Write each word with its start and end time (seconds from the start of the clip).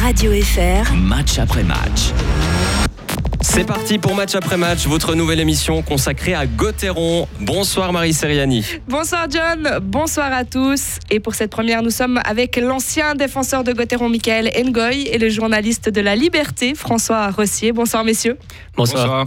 Radio 0.00 0.30
FR. 0.30 0.94
Match 0.94 1.38
après 1.40 1.64
match. 1.64 2.12
C'est 3.50 3.64
parti 3.64 3.98
pour 3.98 4.14
match 4.14 4.34
après 4.34 4.58
match, 4.58 4.86
votre 4.86 5.14
nouvelle 5.14 5.40
émission 5.40 5.80
consacrée 5.80 6.34
à 6.34 6.46
Gauthieron. 6.46 7.26
Bonsoir 7.40 7.94
Marie 7.94 8.12
Seriani. 8.12 8.62
Bonsoir 8.86 9.26
John, 9.30 9.80
bonsoir 9.82 10.30
à 10.32 10.44
tous. 10.44 10.98
Et 11.10 11.18
pour 11.18 11.34
cette 11.34 11.50
première, 11.50 11.82
nous 11.82 11.90
sommes 11.90 12.20
avec 12.24 12.56
l'ancien 12.56 13.14
défenseur 13.14 13.64
de 13.64 13.72
Gauthieron, 13.72 14.10
Michael 14.10 14.52
Ngoy, 14.66 15.08
et 15.10 15.16
le 15.16 15.30
journaliste 15.30 15.88
de 15.88 16.00
La 16.02 16.14
Liberté, 16.14 16.74
François 16.74 17.30
Rossier. 17.30 17.72
Bonsoir 17.72 18.04
messieurs. 18.04 18.36
Bonsoir. 18.76 19.26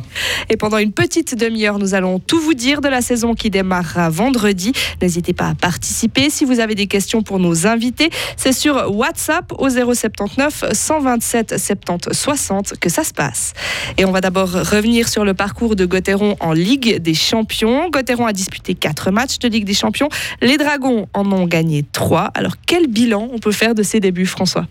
Et 0.50 0.56
pendant 0.56 0.78
une 0.78 0.94
petite 0.94 1.36
demi-heure, 1.36 1.80
nous 1.80 1.96
allons 1.96 2.20
tout 2.20 2.40
vous 2.40 2.54
dire 2.54 2.80
de 2.80 2.88
la 2.88 3.02
saison 3.02 3.34
qui 3.34 3.50
démarrera 3.50 4.10
vendredi. 4.10 4.72
N'hésitez 5.02 5.34
pas 5.34 5.48
à 5.48 5.56
participer. 5.56 6.30
Si 6.30 6.46
vous 6.46 6.60
avez 6.60 6.76
des 6.76 6.88
questions 6.88 7.24
pour 7.24 7.40
nos 7.40 7.66
invités, 7.66 8.12
c'est 8.38 8.54
sur 8.54 8.96
WhatsApp 8.96 9.52
au 9.58 9.68
079 9.68 10.66
127 10.72 11.58
70 11.58 12.14
60 12.14 12.74
que 12.80 12.88
ça 12.88 13.04
se 13.04 13.14
passe. 13.14 13.54
Et 13.98 14.06
on 14.06 14.11
va 14.12 14.22
d'abord 14.22 14.52
revenir 14.52 15.08
sur 15.08 15.26
le 15.26 15.34
parcours 15.34 15.76
de 15.76 15.86
Gauthieron 15.86 16.36
en 16.40 16.54
Ligue 16.54 16.98
des 17.00 17.14
Champions. 17.14 17.90
Gauthieron 17.90 18.26
a 18.26 18.34
disputé 18.34 18.76
quatre 18.76 19.12
matchs 19.12 19.40
de 19.40 19.48
Ligue 19.48 19.66
des 19.66 19.74
Champions. 19.74 20.10
Les 20.42 20.58
Dragons 20.58 21.08
en 21.14 21.32
ont 21.32 21.46
gagné 21.46 21.84
trois. 21.92 22.32
Alors 22.34 22.56
quel 22.66 22.88
bilan 22.88 23.30
on 23.32 23.40
peut 23.40 23.52
faire 23.52 23.76
de 23.76 23.84
ces 23.84 24.00
débuts, 24.00 24.26
François? 24.26 24.68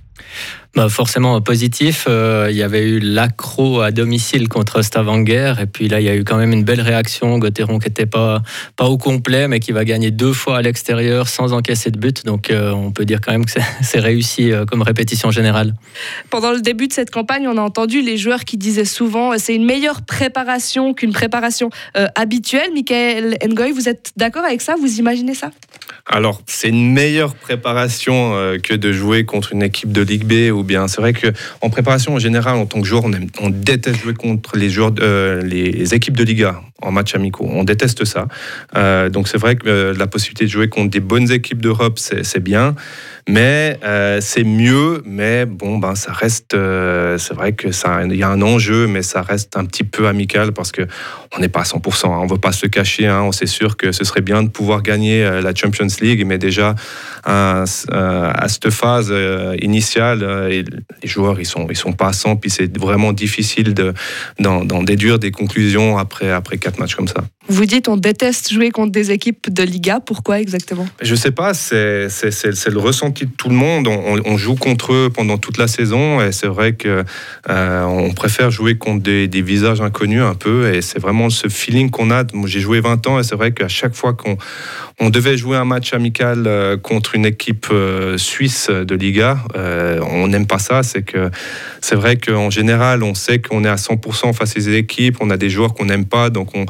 Bah 0.77 0.89
forcément 0.89 1.41
positif. 1.41 2.07
Euh, 2.09 2.47
il 2.49 2.57
y 2.57 2.63
avait 2.63 2.89
eu 2.89 3.01
l'accro 3.01 3.81
à 3.81 3.91
domicile 3.91 4.49
contre 4.49 4.83
Stavanger 4.83 5.55
et 5.61 5.67
puis 5.67 5.89
là 5.89 6.01
il 6.01 6.07
y 6.07 6.09
a 6.09 6.15
eu 6.15 6.23
quand 6.23 6.37
même 6.37 6.53
une 6.53 6.63
belle 6.63 6.81
réaction. 6.81 7.39
Gauthieron 7.39 7.81
qui 7.81 7.89
n'était 7.89 8.07
pas 8.07 8.43
pas 8.77 8.87
au 8.87 8.97
complet 8.97 9.49
mais 9.49 9.59
qui 9.59 9.73
va 9.73 9.85
gagner 9.85 10.13
deux 10.13 10.33
fois 10.33 10.59
à 10.59 10.63
l'extérieur 10.63 11.27
sans 11.29 11.55
encaisser 11.55 11.91
de 11.91 11.99
but. 11.99 12.25
Donc 12.25 12.51
euh, 12.51 12.71
on 12.71 12.93
peut 12.93 13.05
dire 13.05 13.21
quand 13.21 13.33
même 13.33 13.47
que 13.47 13.53
c'est 13.83 13.99
réussi 13.99 14.53
euh, 14.53 14.65
comme 14.65 14.83
répétition 14.83 15.33
générale. 15.33 15.75
Pendant 16.31 16.53
le 16.53 16.61
début 16.61 16.87
de 16.87 16.93
cette 16.93 17.11
campagne, 17.11 17.49
on 17.49 17.57
a 17.57 17.63
entendu 17.63 18.01
les 18.01 18.17
joueurs 18.17 18.45
qui 18.45 18.57
disaient 18.57 18.85
souvent 18.85 19.37
c'est 19.39 19.57
une 19.57 19.65
meilleure 19.65 20.03
préparation 20.03 20.95
qu'une 20.95 21.13
préparation 21.13 21.71
habituelle. 22.15 22.71
Michael 22.73 23.39
Ngoy, 23.45 23.73
vous 23.73 23.89
êtes 23.89 24.13
d'accord 24.17 24.45
avec 24.45 24.61
ça? 24.61 24.77
Vous 24.81 24.99
imaginez 24.99 25.35
ça? 25.35 25.51
Alors 26.07 26.43
c'est 26.47 26.69
une 26.69 26.93
meilleure 26.93 27.35
préparation 27.35 28.35
que 28.63 28.75
de 28.75 28.93
jouer 28.93 29.25
contre 29.25 29.53
une 29.53 29.63
équipe 29.63 29.93
de 29.93 30.03
Ligue 30.03 30.25
B 30.25 30.53
ou 30.53 30.63
bien 30.63 30.89
c'est 30.89 31.01
vrai 31.01 31.13
que 31.13 31.29
en 31.61 31.71
préparation 31.71 32.15
en 32.15 32.19
général 32.19 32.57
en 32.57 32.67
tant 32.67 32.81
que 32.81 32.87
joueur 32.87 33.05
on, 33.41 33.51
déteste 33.51 34.01
jouer 34.01 34.15
contre 34.15 34.57
les 34.57 34.79
euh, 34.79 35.43
les 35.43 35.95
équipes 35.95 36.17
de 36.17 36.25
Liga 36.25 36.61
en 36.83 36.93
match 36.93 37.15
amicaux 37.15 37.49
on 37.49 37.65
déteste 37.65 38.05
ça. 38.05 38.27
Euh, 38.77 39.09
donc 39.09 39.29
c'est 39.29 39.39
vrai 39.39 39.57
que 39.57 39.69
euh, 39.69 39.95
la 39.97 40.07
possibilité 40.07 40.45
de 40.45 40.51
jouer 40.51 40.69
contre 40.69 40.91
des 40.91 41.01
bonnes 41.01 41.31
équipes 41.31 41.61
d'Europe 41.61 41.99
c'est 41.99 42.43
bien. 42.43 42.75
Mais 43.29 43.79
c'est 44.21 44.45
mieux. 44.45 45.03
Mais 45.05 45.47
bon 45.47 45.79
ben 45.79 45.95
ça 45.95 46.13
reste 46.13 46.57
c'est 47.19 47.35
vrai 47.35 47.53
que 47.53 47.71
ça 47.71 48.03
il 48.05 48.17
y 48.17 48.23
a 48.23 48.29
un 48.29 48.43
enjeu 48.43 48.87
mais 48.87 49.03
ça 49.03 49.23
reste 49.23 49.57
un 49.57 49.65
petit 49.65 49.85
peu 49.85 50.09
amical 50.09 50.53
parce 50.53 50.73
que 50.73 50.83
on 51.37 51.41
n'est 51.41 51.49
pas 51.49 51.61
à 51.61 51.65
100% 51.65 52.07
hein, 52.07 52.19
on 52.23 52.27
veut 52.27 52.39
pas 52.39 52.53
se 52.53 52.67
cacher 52.67 53.07
hein, 53.07 53.23
on 53.23 53.31
sait 53.31 53.47
sûr 53.47 53.77
que 53.77 53.93
ce 53.93 54.05
serait 54.05 54.23
bien 54.23 54.43
de 54.43 54.49
pouvoir 54.49 54.83
gagner 54.83 55.23
la 55.43 55.55
Champions 55.55 55.87
League 56.01 56.25
mais 56.27 56.39
déjà 56.39 56.75
à, 57.25 57.65
cette 57.67 58.71
phase 58.71 59.13
initiale 59.61 60.49
les 60.49 61.09
joueurs 61.09 61.39
ils 61.39 61.47
sont 61.47 61.69
ils 61.71 61.77
sont 61.77 61.93
pas 61.93 62.09
à 62.09 62.13
100 62.13 62.37
puis 62.37 62.51
c'est 62.51 62.77
vraiment 62.77 63.13
difficile 63.13 63.75
de 63.75 63.93
d'en 64.41 64.83
déduire 64.83 65.19
des 65.19 65.31
conclusions 65.31 65.99
après 65.99 66.31
après 66.31 66.59
quatre 66.71 66.79
matchs 66.79 66.95
comme 66.95 67.09
ça. 67.09 67.25
Vous 67.51 67.67
dites 67.67 67.89
on 67.89 67.97
déteste 67.97 68.53
jouer 68.53 68.71
contre 68.71 68.93
des 68.93 69.11
équipes 69.11 69.53
de 69.53 69.65
Liga, 69.65 69.99
pourquoi 69.99 70.39
exactement? 70.39 70.87
Je 71.03 71.17
sais 71.17 71.33
pas, 71.33 71.53
c'est 71.53 72.07
le 72.07 72.79
ressenti 72.79 73.27
de 73.27 73.33
tout 73.37 73.49
le 73.49 73.57
monde. 73.57 73.89
On, 73.89 74.37
joue 74.37 74.55
contre 74.55 74.93
eux 74.93 75.11
pendant 75.13 75.37
toute 75.37 75.59
la 75.59 75.67
saison 75.67 76.23
et 76.23 76.31
c'est 76.31 76.47
vrai 76.47 76.75
que 76.75 77.05
euh, 77.49 78.13
préfère 78.15 78.53
jouer 78.53 78.79
contre 78.79 79.03
des, 79.03 79.43
visages 79.43 79.81
inconnus 79.81 80.23
un 80.23 80.35
peu 80.35 80.73
et 80.73 80.81
c'est 80.81 81.01
vraiment 81.01 81.29
ce 81.29 81.49
feeling 81.49 81.91
qu'on 81.91 82.13
a. 82.13 82.23
J'ai 82.45 82.61
joué 82.61 82.81
20 82.81 83.07
ans 83.09 83.19
et 83.19 83.25
c'est 83.25 83.35
vrai 83.35 83.51
qu'à 83.51 83.67
chaque 83.67 83.97
fois 83.97 84.13
qu'on 84.13 84.39
on 85.01 85.11
devait 85.11 85.37
jouer 85.37 85.57
un 85.57 85.65
match 85.65 85.93
amical 85.93 86.45
euh, 86.47 86.77
contre 86.77 87.17
une 87.17 87.27
équipe 87.27 87.67
euh, 87.73 88.17
suisse 88.17 88.71
de 88.71 88.95
Liga. 88.95 89.39
on 89.57 90.29
n'aime 90.29 90.47
pas 90.47 90.61
ça. 90.61 90.85
C'est 90.85 91.03
que 91.03 91.31
c'est 91.81 91.97
vrai 91.97 92.17
qu'en 92.17 92.51
général, 92.51 93.03
on 93.03 93.15
sait 93.15 93.41
qu'on 93.41 93.65
est 93.65 93.69
à 93.69 93.75
100% 93.75 94.33
face 94.35 94.43
à 94.43 94.47
ces 94.47 94.75
équipes. 94.75 95.17
On 95.21 95.31
a 95.31 95.37
des 95.37 95.51
joueurs 95.51 95.75
qu'on 95.75 95.87
n'aime 95.87 96.05
pas, 96.05 96.31
donc 96.31 96.55
on, 96.55 96.67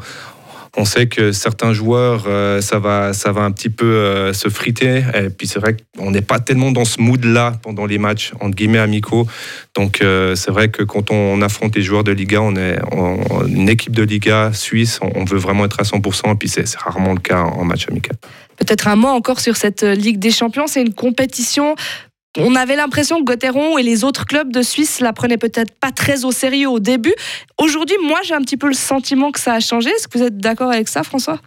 on 0.77 0.85
sait 0.85 1.07
que 1.07 1.31
certains 1.31 1.73
joueurs, 1.73 2.23
euh, 2.27 2.61
ça, 2.61 2.79
va, 2.79 3.13
ça 3.13 3.31
va 3.31 3.41
un 3.41 3.51
petit 3.51 3.69
peu 3.69 3.85
euh, 3.85 4.33
se 4.33 4.47
friter. 4.49 5.03
Et 5.13 5.29
puis 5.29 5.47
c'est 5.47 5.59
vrai 5.59 5.75
qu'on 5.97 6.11
n'est 6.11 6.21
pas 6.21 6.39
tellement 6.39 6.71
dans 6.71 6.85
ce 6.85 7.01
mood-là 7.01 7.59
pendant 7.61 7.85
les 7.85 7.97
matchs, 7.97 8.31
entre 8.39 8.55
guillemets, 8.55 8.79
amicaux. 8.79 9.27
Donc 9.75 10.01
euh, 10.01 10.35
c'est 10.35 10.51
vrai 10.51 10.69
que 10.69 10.83
quand 10.83 11.11
on 11.11 11.41
affronte 11.41 11.75
les 11.75 11.81
joueurs 11.81 12.03
de 12.03 12.11
Liga, 12.11 12.41
on 12.41 12.55
est 12.55 12.79
une 13.47 13.69
équipe 13.69 13.95
de 13.95 14.03
Liga 14.03 14.51
suisse, 14.53 14.99
on, 15.01 15.25
veut 15.25 15.37
vraiment 15.37 15.65
être 15.65 15.79
à 15.79 15.83
100%. 15.83 16.31
Et 16.31 16.35
puis 16.35 16.49
c'est 16.49 16.65
rarement 16.77 17.13
le 17.13 17.19
cas 17.19 17.41
en 17.41 17.65
match 17.65 17.87
amical. 17.89 18.15
Peut-être 18.57 18.87
un 18.87 18.95
mot 18.95 19.07
encore 19.07 19.39
sur 19.39 19.57
cette 19.57 19.83
Ligue 19.83 20.19
des 20.19 20.31
Champions. 20.31 20.67
C'est 20.67 20.81
une 20.81 20.93
compétition 20.93 21.75
on 22.37 22.55
avait 22.55 22.75
l'impression 22.75 23.19
que 23.19 23.25
Gauthieron 23.25 23.77
et 23.77 23.83
les 23.83 24.03
autres 24.03 24.25
clubs 24.25 24.51
de 24.51 24.61
Suisse 24.61 25.01
la 25.01 25.13
prenaient 25.13 25.37
peut-être 25.37 25.73
pas 25.79 25.91
très 25.91 26.23
au 26.23 26.31
sérieux 26.31 26.69
au 26.69 26.79
début. 26.79 27.13
Aujourd'hui, 27.57 27.97
moi, 28.03 28.19
j'ai 28.23 28.33
un 28.33 28.41
petit 28.41 28.57
peu 28.57 28.67
le 28.67 28.73
sentiment 28.73 29.31
que 29.31 29.39
ça 29.39 29.53
a 29.53 29.59
changé. 29.59 29.89
Est-ce 29.89 30.07
que 30.07 30.17
vous 30.17 30.23
êtes 30.23 30.37
d'accord 30.37 30.71
avec 30.71 30.87
ça, 30.87 31.03
François? 31.03 31.39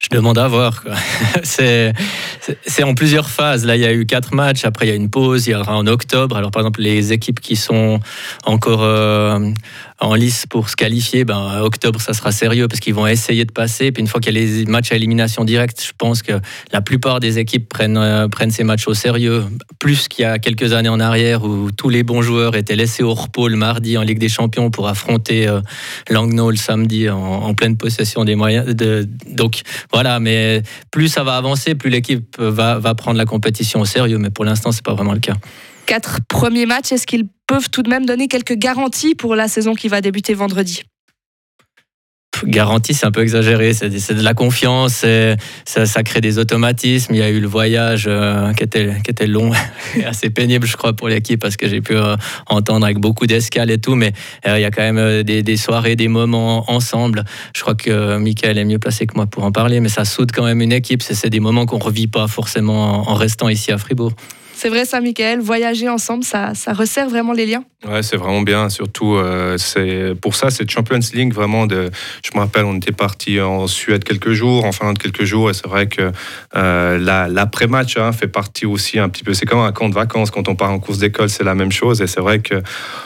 Je 0.00 0.10
demande 0.10 0.38
à 0.38 0.46
voir. 0.46 0.84
C'est 1.42 1.92
en 2.84 2.94
plusieurs 2.94 3.28
phases. 3.28 3.64
Là, 3.64 3.74
il 3.74 3.82
y 3.82 3.84
a 3.84 3.92
eu 3.92 4.06
quatre 4.06 4.32
matchs. 4.32 4.64
Après, 4.64 4.86
il 4.86 4.90
y 4.90 4.92
a 4.92 4.94
une 4.94 5.10
pause. 5.10 5.48
Il 5.48 5.50
y 5.50 5.54
aura 5.54 5.76
en 5.76 5.86
octobre. 5.88 6.36
Alors, 6.36 6.52
par 6.52 6.62
exemple, 6.62 6.80
les 6.82 7.12
équipes 7.12 7.40
qui 7.40 7.56
sont 7.56 7.98
encore 8.44 8.82
euh, 8.82 9.50
en 10.00 10.14
lice 10.14 10.46
pour 10.46 10.68
se 10.68 10.76
qualifier, 10.76 11.24
ben, 11.24 11.60
octobre, 11.62 12.00
ça 12.00 12.12
sera 12.12 12.30
sérieux 12.30 12.68
parce 12.68 12.80
qu'ils 12.80 12.94
vont 12.94 13.06
essayer 13.06 13.44
de 13.44 13.52
passer. 13.52 13.90
Puis 13.90 14.00
une 14.00 14.06
fois 14.06 14.20
qu'il 14.20 14.34
y 14.34 14.38
a 14.38 14.40
les 14.40 14.64
matchs 14.66 14.92
à 14.92 14.96
élimination 14.96 15.44
directe, 15.44 15.82
je 15.84 15.92
pense 15.96 16.22
que 16.22 16.32
la 16.72 16.80
plupart 16.80 17.18
des 17.18 17.38
équipes 17.38 17.68
prennent, 17.68 17.96
euh, 17.96 18.28
prennent 18.28 18.50
ces 18.50 18.62
matchs 18.62 18.86
au 18.86 18.94
sérieux. 18.94 19.44
Plus 19.80 20.06
qu'il 20.06 20.22
y 20.22 20.24
a 20.24 20.38
quelques 20.38 20.72
années 20.72 20.88
en 20.88 21.00
arrière 21.00 21.44
où 21.44 21.70
tous 21.72 21.88
les 21.88 22.04
bons 22.04 22.22
joueurs 22.22 22.54
étaient 22.54 22.76
laissés 22.76 23.02
au 23.02 23.12
repos 23.12 23.48
le 23.48 23.56
mardi 23.56 23.98
en 23.98 24.02
Ligue 24.02 24.18
des 24.18 24.28
Champions 24.28 24.70
pour 24.70 24.88
affronter 24.88 25.48
euh, 25.48 25.60
Langnau 26.08 26.50
le 26.50 26.56
samedi 26.56 27.10
en, 27.10 27.54
pleine 27.54 27.76
possession 27.76 28.24
des 28.24 28.36
moyens. 28.36 28.74
Donc 29.26 29.62
voilà, 29.92 30.20
mais 30.20 30.62
plus 30.92 31.08
ça 31.08 31.24
va 31.24 31.36
avancer, 31.36 31.74
plus 31.74 31.90
l'équipe 31.90 32.38
va, 32.38 32.78
va 32.78 32.94
prendre 32.94 33.18
la 33.18 33.24
compétition 33.24 33.80
au 33.80 33.84
sérieux. 33.84 34.18
Mais 34.18 34.30
pour 34.30 34.44
l'instant, 34.44 34.70
c'est 34.70 34.84
pas 34.84 34.94
vraiment 34.94 35.12
le 35.14 35.20
cas 35.20 35.34
quatre 35.88 36.20
premiers 36.28 36.66
matchs, 36.66 36.92
est-ce 36.92 37.06
qu'ils 37.06 37.26
peuvent 37.46 37.70
tout 37.70 37.82
de 37.82 37.88
même 37.88 38.04
donner 38.04 38.28
quelques 38.28 38.56
garanties 38.56 39.14
pour 39.14 39.34
la 39.34 39.48
saison 39.48 39.74
qui 39.74 39.88
va 39.88 40.02
débuter 40.02 40.34
vendredi? 40.34 40.82
Garantie, 42.44 42.94
c'est 42.94 43.06
un 43.06 43.10
peu 43.10 43.22
exagéré. 43.22 43.72
C'est 43.72 44.14
de 44.14 44.22
la 44.22 44.34
confiance, 44.34 45.04
ça, 45.64 46.02
crée 46.04 46.20
des 46.20 46.38
automatismes. 46.38 47.14
Il 47.14 47.18
y 47.18 47.22
a 47.22 47.30
eu 47.30 47.40
le 47.40 47.48
voyage 47.48 48.04
euh, 48.06 48.52
qui, 48.52 48.62
était, 48.62 49.26
long 49.26 49.50
et 49.96 50.04
assez 50.04 50.30
pénible, 50.30 50.66
je 50.66 50.76
crois, 50.76 50.92
pour 50.92 51.08
l'équipe 51.08 51.40
parce 51.40 51.56
que 51.56 51.66
j'ai 51.68 51.80
pu 51.80 51.96
euh, 51.96 52.14
entendre 52.46 52.84
avec 52.84 52.98
beaucoup 52.98 53.26
d'escales 53.26 53.70
et 53.70 53.78
tout. 53.78 53.96
Mais 53.96 54.12
euh, 54.46 54.58
il 54.58 54.62
y 54.62 54.66
a 54.66 54.70
quand 54.70 54.82
même 54.82 55.24
des, 55.24 55.42
des, 55.42 55.56
soirées, 55.56 55.96
des 55.96 56.06
moments 56.06 56.70
ensemble. 56.70 57.24
Je 57.56 57.62
crois 57.62 57.74
que 57.74 58.18
Michael 58.18 58.58
est 58.58 58.64
mieux 58.64 58.78
placé 58.78 59.06
que 59.06 59.14
moi 59.16 59.26
pour 59.26 59.42
en 59.42 59.50
parler, 59.50 59.80
mais 59.80 59.88
ça 59.88 60.04
soude 60.04 60.30
quand 60.32 60.44
même 60.44 60.60
une 60.60 60.72
équipe. 60.72 61.02
C'est 61.02 61.30
des 61.30 61.40
moments 61.40 61.66
qu'on 61.66 61.78
ne 61.78 61.84
revit 61.84 62.08
pas 62.08 62.28
forcément 62.28 63.10
en 63.10 63.14
restant 63.14 63.48
ici 63.48 63.72
à 63.72 63.78
Fribourg. 63.78 64.12
C'est 64.58 64.70
vrai 64.70 64.84
ça, 64.84 65.00
Michael. 65.00 65.38
Voyager 65.38 65.88
ensemble, 65.88 66.24
ça, 66.24 66.52
resserre 66.72 67.08
vraiment 67.08 67.32
les 67.32 67.46
liens. 67.46 67.62
Ouais, 67.88 68.02
c'est 68.02 68.16
vraiment 68.16 68.40
bien. 68.40 68.68
Surtout, 68.70 69.14
euh, 69.14 69.56
c'est 69.56 70.14
pour 70.20 70.34
ça, 70.34 70.50
c'est 70.50 70.68
Champions 70.68 70.98
League 71.14 71.32
vraiment. 71.32 71.68
Je 71.68 72.30
me 72.34 72.40
rappelle, 72.40 72.64
on 72.64 72.74
était 72.74 72.90
parti 72.90 73.40
en 73.40 73.68
Suède 73.68 74.02
quelques 74.02 74.32
jours, 74.32 74.64
en 74.64 74.72
Finlande 74.72 74.98
quelques 74.98 75.22
jours, 75.22 75.48
et 75.48 75.54
c'est 75.54 75.68
vrai 75.68 75.86
que 75.86 76.10
euh, 76.56 77.28
l'après-match 77.28 77.98
hein, 77.98 78.10
fait 78.10 78.26
partie 78.26 78.66
aussi 78.66 78.98
un 78.98 79.08
petit 79.08 79.22
peu. 79.22 79.32
C'est 79.32 79.46
comme 79.46 79.60
un 79.60 79.70
camp 79.70 79.88
de 79.88 79.94
vacances 79.94 80.32
quand 80.32 80.48
on 80.48 80.56
part 80.56 80.72
en 80.72 80.80
course 80.80 80.98
d'école, 80.98 81.30
c'est 81.30 81.44
la 81.44 81.54
même 81.54 81.70
chose. 81.70 82.02
Et 82.02 82.08
c'est 82.08 82.20
vrai 82.20 82.40
que 82.40 82.60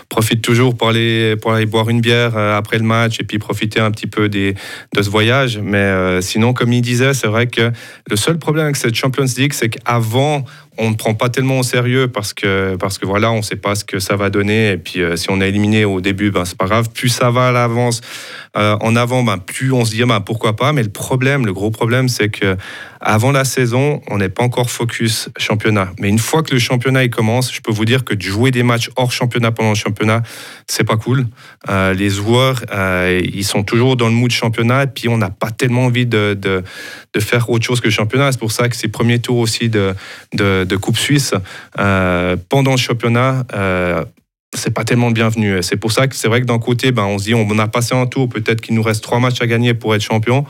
profite 0.08 0.40
toujours 0.40 0.74
pour 0.74 0.88
aller 0.88 1.36
pour 1.36 1.54
boire 1.66 1.90
une 1.90 2.00
bière 2.00 2.34
euh, 2.34 2.56
après 2.56 2.78
le 2.78 2.84
match 2.84 3.20
et 3.20 3.24
puis 3.24 3.38
profiter 3.38 3.78
un 3.78 3.90
petit 3.90 4.06
peu 4.06 4.30
de 4.30 4.54
ce 4.96 5.10
voyage. 5.10 5.58
Mais 5.58 6.22
sinon, 6.22 6.54
comme 6.54 6.72
il 6.72 6.80
disait, 6.80 7.12
c'est 7.12 7.26
vrai 7.26 7.46
que 7.46 7.72
le 8.08 8.16
seul 8.16 8.38
problème 8.38 8.64
avec 8.64 8.76
cette 8.76 8.94
Champions 8.94 9.26
League, 9.36 9.52
c'est 9.52 9.68
qu'avant 9.68 10.46
on 10.78 10.90
ne 10.90 10.94
prend 10.94 11.14
pas 11.14 11.28
tellement 11.28 11.41
au 11.50 11.62
sérieux 11.62 12.08
parce 12.08 12.32
que, 12.32 12.76
parce 12.76 12.98
que 12.98 13.06
voilà, 13.06 13.32
on 13.32 13.42
sait 13.42 13.56
pas 13.56 13.74
ce 13.74 13.84
que 13.84 13.98
ça 13.98 14.16
va 14.16 14.30
donner. 14.30 14.72
Et 14.72 14.76
puis, 14.76 15.02
euh, 15.02 15.16
si 15.16 15.30
on 15.30 15.40
est 15.40 15.48
éliminé 15.48 15.84
au 15.84 16.00
début, 16.00 16.30
ben, 16.30 16.44
c'est 16.44 16.56
pas 16.56 16.66
grave. 16.66 16.90
Plus 16.92 17.08
ça 17.08 17.30
va 17.30 17.48
à 17.48 17.52
l'avance, 17.52 18.00
euh, 18.56 18.76
en 18.80 18.96
avant, 18.96 19.22
ben, 19.22 19.38
plus 19.38 19.72
on 19.72 19.84
se 19.84 19.92
dit, 19.92 20.04
ben, 20.04 20.20
pourquoi 20.20 20.56
pas. 20.56 20.72
Mais 20.72 20.82
le 20.82 20.90
problème, 20.90 21.46
le 21.46 21.52
gros 21.52 21.70
problème, 21.70 22.08
c'est 22.08 22.28
que 22.28 22.56
avant 23.00 23.32
la 23.32 23.44
saison, 23.44 24.00
on 24.08 24.18
n'est 24.18 24.28
pas 24.28 24.44
encore 24.44 24.70
focus 24.70 25.28
championnat. 25.36 25.90
Mais 25.98 26.08
une 26.08 26.20
fois 26.20 26.42
que 26.42 26.52
le 26.52 26.60
championnat 26.60 27.02
il 27.02 27.10
commence, 27.10 27.52
je 27.52 27.60
peux 27.60 27.72
vous 27.72 27.84
dire 27.84 28.04
que 28.04 28.14
de 28.14 28.22
jouer 28.22 28.52
des 28.52 28.62
matchs 28.62 28.90
hors 28.94 29.10
championnat 29.10 29.50
pendant 29.50 29.70
le 29.70 29.74
championnat, 29.74 30.22
c'est 30.68 30.84
pas 30.84 30.96
cool. 30.96 31.26
Euh, 31.68 31.94
les 31.94 32.10
joueurs, 32.10 32.62
ils 33.24 33.44
sont 33.44 33.64
toujours 33.64 33.96
dans 33.96 34.06
le 34.06 34.14
mood 34.14 34.30
championnat, 34.30 34.84
et 34.84 34.86
puis 34.86 35.08
on 35.08 35.18
n'a 35.18 35.30
pas 35.30 35.50
tellement 35.50 35.86
envie 35.86 36.06
de, 36.06 36.38
de, 36.40 36.62
faire 37.20 37.50
autre 37.50 37.64
chose 37.64 37.80
que 37.80 37.86
le 37.86 37.92
championnat. 37.92 38.30
C'est 38.30 38.38
pour 38.38 38.52
ça 38.52 38.68
que 38.68 38.76
ces 38.76 38.88
premiers 38.88 39.18
tours 39.18 39.38
aussi 39.38 39.68
de, 39.68 39.94
de 40.32 40.76
Coupe 40.76 40.96
Suisse 40.96 41.31
pendant 41.76 42.72
le 42.72 42.76
championnat 42.76 43.44
c'est 44.54 44.72
pas 44.72 44.84
tellement 44.84 45.10
bienvenu. 45.10 45.62
C'est 45.62 45.76
pour 45.76 45.92
ça 45.92 46.06
que 46.06 46.14
c'est 46.14 46.28
vrai 46.28 46.40
que 46.40 46.46
d'un 46.46 46.58
côté, 46.58 46.92
ben, 46.92 47.04
on 47.04 47.18
se 47.18 47.24
dit 47.24 47.34
on 47.34 47.58
a 47.58 47.68
passé 47.68 47.94
un 47.94 48.06
tour, 48.06 48.28
peut-être 48.28 48.60
qu'il 48.60 48.74
nous 48.74 48.82
reste 48.82 49.02
trois 49.02 49.18
matchs 49.18 49.40
à 49.40 49.46
gagner 49.46 49.74
pour 49.74 49.94
être 49.94 50.02
champion, 50.02 50.44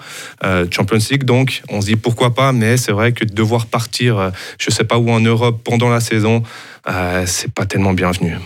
euh, 0.44 0.66
Champions 0.70 0.98
League. 1.10 1.24
Donc, 1.24 1.62
on 1.68 1.80
se 1.80 1.86
dit 1.86 1.96
pourquoi 1.96 2.34
pas, 2.34 2.52
mais 2.52 2.76
c'est 2.76 2.92
vrai 2.92 3.12
que 3.12 3.24
devoir 3.24 3.66
partir, 3.66 4.18
euh, 4.18 4.30
je 4.58 4.70
sais 4.70 4.84
pas 4.84 4.98
où 4.98 5.10
en 5.10 5.20
Europe 5.20 5.60
pendant 5.64 5.88
la 5.88 6.00
saison, 6.00 6.42
euh, 6.88 7.24
c'est 7.26 7.52
pas 7.52 7.64
tellement 7.64 7.92
bienvenu. 7.92 8.36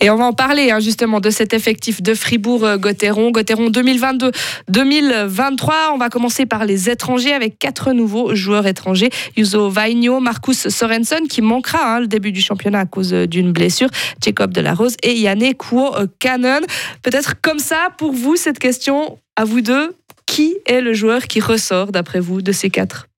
Et 0.00 0.10
on 0.10 0.16
va 0.16 0.24
en 0.24 0.32
parler 0.32 0.70
hein, 0.70 0.80
justement 0.80 1.20
de 1.20 1.30
cet 1.30 1.54
effectif 1.54 2.02
de 2.02 2.14
Fribourg-Gotteron. 2.14 3.30
Gotteron 3.30 3.70
2022-2023. 3.70 5.72
On 5.94 5.98
va 5.98 6.08
commencer 6.08 6.46
par 6.46 6.64
les 6.64 6.90
étrangers 6.90 7.32
avec 7.32 7.58
quatre 7.58 7.92
nouveaux 7.92 8.34
joueurs 8.34 8.66
étrangers. 8.66 9.10
Yuzo 9.36 9.68
Vainio, 9.68 10.20
Marcus 10.20 10.68
Sorensen 10.68 11.28
qui 11.28 11.42
manquera 11.42 11.96
hein, 11.96 12.00
le 12.00 12.06
début 12.06 12.32
du 12.32 12.40
championnat 12.40 12.80
à 12.80 12.86
cause 12.86 13.12
d'une 13.12 13.52
blessure. 13.52 13.88
Jacob 14.22 14.52
Delarose 14.52 14.96
et 15.02 15.14
Yannick 15.14 15.58
Kuo 15.58 15.94
Cannon. 16.18 16.60
Peut-être 17.02 17.40
comme 17.40 17.58
ça 17.58 17.88
pour 17.96 18.12
vous 18.12 18.36
cette 18.36 18.58
question 18.58 19.18
à 19.36 19.44
vous 19.44 19.60
deux. 19.60 19.94
Qui 20.26 20.56
est 20.66 20.82
le 20.82 20.92
joueur 20.92 21.26
qui 21.26 21.40
ressort 21.40 21.90
d'après 21.90 22.20
vous 22.20 22.42
de 22.42 22.52
ces 22.52 22.68
quatre? 22.68 23.08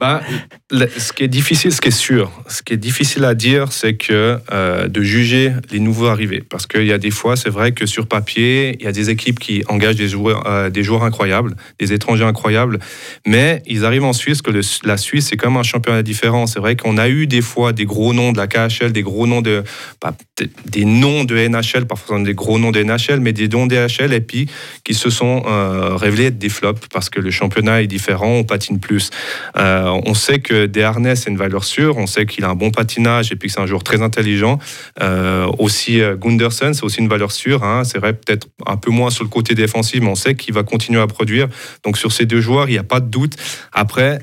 Bah, 0.00 0.22
Ce 0.70 1.12
qui 1.12 1.24
est 1.24 1.28
difficile, 1.28 1.72
ce 1.72 1.80
qui 1.80 1.88
est 1.88 1.90
sûr, 1.90 2.30
ce 2.48 2.62
qui 2.62 2.72
est 2.72 2.78
difficile 2.78 3.24
à 3.24 3.34
dire, 3.34 3.72
c'est 3.72 3.94
que 3.94 4.38
euh, 4.50 4.88
de 4.88 5.02
juger 5.02 5.52
les 5.70 5.80
nouveaux 5.80 6.06
arrivés. 6.06 6.42
Parce 6.48 6.66
qu'il 6.66 6.86
y 6.86 6.92
a 6.92 6.98
des 6.98 7.10
fois, 7.10 7.36
c'est 7.36 7.50
vrai 7.50 7.72
que 7.72 7.86
sur 7.86 8.06
papier, 8.06 8.76
il 8.78 8.84
y 8.84 8.88
a 8.88 8.92
des 8.92 9.10
équipes 9.10 9.38
qui 9.38 9.62
engagent 9.68 9.96
des 9.96 10.08
joueurs, 10.08 10.46
euh, 10.46 10.70
incroyables, 11.02 11.54
des 11.78 11.92
étrangers 11.92 12.24
incroyables, 12.24 12.78
mais 13.26 13.62
ils 13.66 13.84
arrivent 13.84 14.04
en 14.04 14.12
Suisse, 14.12 14.42
que 14.42 14.50
la 14.84 14.96
Suisse, 14.96 15.28
c'est 15.28 15.36
comme 15.36 15.56
un 15.56 15.62
championnat 15.62 16.02
différent. 16.02 16.46
C'est 16.46 16.60
vrai 16.60 16.76
qu'on 16.76 16.98
a 16.98 17.08
eu 17.08 17.26
des 17.26 17.42
fois 17.42 17.72
des 17.72 17.84
gros 17.84 18.14
noms 18.14 18.32
de 18.32 18.38
la 18.38 18.46
KHL, 18.46 18.92
des 18.92 19.02
gros 19.02 19.26
noms 19.26 19.42
de. 19.42 19.62
des 20.66 20.84
noms 20.84 21.24
de 21.24 21.36
NHL, 21.36 21.86
parfois 21.86 22.20
des 22.22 22.34
gros 22.34 22.58
noms 22.58 22.70
de 22.70 22.82
NHL, 22.82 23.20
mais 23.20 23.32
des 23.32 23.48
noms 23.48 23.66
de 23.66 23.74
DHL, 23.74 24.12
et 24.12 24.20
puis 24.20 24.48
qui 24.84 24.94
se 24.94 25.10
sont 25.10 25.42
euh, 25.46 25.96
révélés 25.96 26.26
être 26.26 26.38
des 26.38 26.48
flops 26.48 26.88
parce 26.92 27.10
que 27.10 27.20
le 27.20 27.30
championnat 27.30 27.82
est 27.82 27.86
différent, 27.86 28.38
on 28.38 28.44
patine 28.44 28.80
plus. 28.80 29.09
Euh, 29.56 30.00
on 30.06 30.14
sait 30.14 30.40
que 30.40 30.66
Desharnais, 30.66 31.16
c'est 31.16 31.30
une 31.30 31.36
valeur 31.36 31.64
sûre. 31.64 31.96
On 31.96 32.06
sait 32.06 32.26
qu'il 32.26 32.44
a 32.44 32.48
un 32.48 32.54
bon 32.54 32.70
patinage 32.70 33.32
et 33.32 33.36
puis 33.36 33.48
que 33.48 33.54
c'est 33.54 33.60
un 33.60 33.66
joueur 33.66 33.82
très 33.82 34.02
intelligent. 34.02 34.58
Euh, 35.00 35.46
aussi, 35.58 36.00
euh, 36.00 36.16
Gunderson, 36.16 36.72
c'est 36.74 36.84
aussi 36.84 37.00
une 37.00 37.08
valeur 37.08 37.32
sûre. 37.32 37.64
Hein. 37.64 37.84
C'est 37.84 37.98
vrai, 37.98 38.12
peut-être 38.12 38.48
un 38.66 38.76
peu 38.76 38.90
moins 38.90 39.10
sur 39.10 39.24
le 39.24 39.30
côté 39.30 39.54
défensif, 39.54 40.00
mais 40.00 40.08
on 40.08 40.14
sait 40.14 40.34
qu'il 40.34 40.54
va 40.54 40.62
continuer 40.62 41.00
à 41.00 41.06
produire. 41.06 41.48
Donc, 41.84 41.98
sur 41.98 42.12
ces 42.12 42.26
deux 42.26 42.40
joueurs, 42.40 42.68
il 42.68 42.72
n'y 42.72 42.78
a 42.78 42.84
pas 42.84 43.00
de 43.00 43.08
doute. 43.08 43.34
Après, 43.72 44.20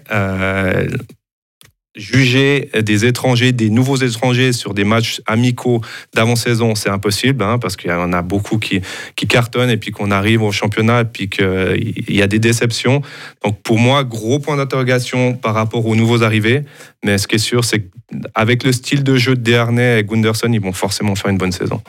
juger 1.97 2.69
des 2.79 3.05
étrangers, 3.05 3.51
des 3.51 3.69
nouveaux 3.69 3.97
étrangers 3.97 4.53
sur 4.53 4.73
des 4.73 4.83
matchs 4.83 5.21
amicaux 5.25 5.81
d'avant-saison, 6.13 6.75
c'est 6.75 6.89
impossible, 6.89 7.43
hein, 7.43 7.57
parce 7.59 7.75
qu'il 7.75 7.89
y 7.89 7.93
en 7.93 8.13
a 8.13 8.21
beaucoup 8.21 8.57
qui, 8.57 8.81
cartonnent 9.27 9.69
et 9.69 9.77
puis 9.77 9.91
qu'on 9.91 10.11
arrive 10.11 10.41
au 10.43 10.51
championnat 10.51 11.01
et 11.01 11.05
puis 11.05 11.29
qu'il 11.29 12.05
y 12.09 12.21
a 12.21 12.27
des 12.27 12.39
déceptions. 12.39 13.01
Donc 13.43 13.61
pour 13.61 13.77
moi, 13.77 14.03
gros 14.03 14.39
point 14.39 14.55
d'interrogation 14.55 15.33
par 15.33 15.53
rapport 15.53 15.85
aux 15.85 15.95
nouveaux 15.95 16.23
arrivés. 16.23 16.63
Mais 17.03 17.17
ce 17.17 17.27
qui 17.27 17.35
est 17.35 17.39
sûr, 17.39 17.65
c'est 17.65 17.81
qu'avec 17.81 18.63
le 18.63 18.71
style 18.71 19.03
de 19.03 19.17
jeu 19.17 19.35
de 19.35 19.41
Desharnais 19.41 19.99
et 19.99 20.03
Gunderson, 20.03 20.49
ils 20.51 20.61
vont 20.61 20.73
forcément 20.73 21.15
faire 21.15 21.31
une 21.31 21.37
bonne 21.37 21.51
saison. 21.51 21.81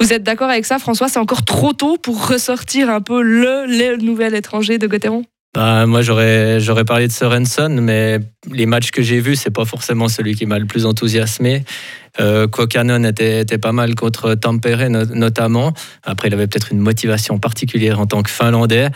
Vous 0.00 0.12
êtes 0.12 0.22
d'accord 0.22 0.50
avec 0.50 0.64
ça, 0.64 0.78
François? 0.78 1.08
C'est 1.08 1.18
encore 1.18 1.44
trop 1.44 1.72
tôt 1.72 1.96
pour 1.96 2.28
ressortir 2.28 2.88
un 2.90 3.00
peu 3.00 3.20
le, 3.20 3.66
le 3.66 3.96
nouvel 3.96 4.34
étranger 4.34 4.78
de 4.78 4.86
Gauthieron 4.86 5.24
bah, 5.58 5.86
moi, 5.86 6.02
j'aurais, 6.02 6.84
parlé 6.86 7.08
de 7.08 7.12
Sorensen, 7.12 7.80
mais 7.80 8.20
les 8.48 8.64
matchs 8.64 8.92
que 8.92 9.02
j'ai 9.02 9.18
vus, 9.18 9.34
c'est 9.34 9.50
pas 9.50 9.64
forcément 9.64 10.06
celui 10.06 10.36
qui 10.36 10.46
m'a 10.46 10.60
le 10.60 10.66
plus 10.66 10.86
enthousiasmé. 10.86 11.64
Euh, 12.20 12.46
était, 12.46 13.58
pas 13.58 13.72
mal 13.72 13.96
contre 13.96 14.34
Tampere 14.34 14.88
notamment. 14.88 15.72
Après, 16.04 16.28
il 16.28 16.34
avait 16.34 16.46
peut-être 16.46 16.70
une 16.70 16.78
motivation 16.78 17.40
particulière 17.40 17.98
en 17.98 18.06
tant 18.06 18.22
que 18.22 18.30
Finlandais. 18.30 18.90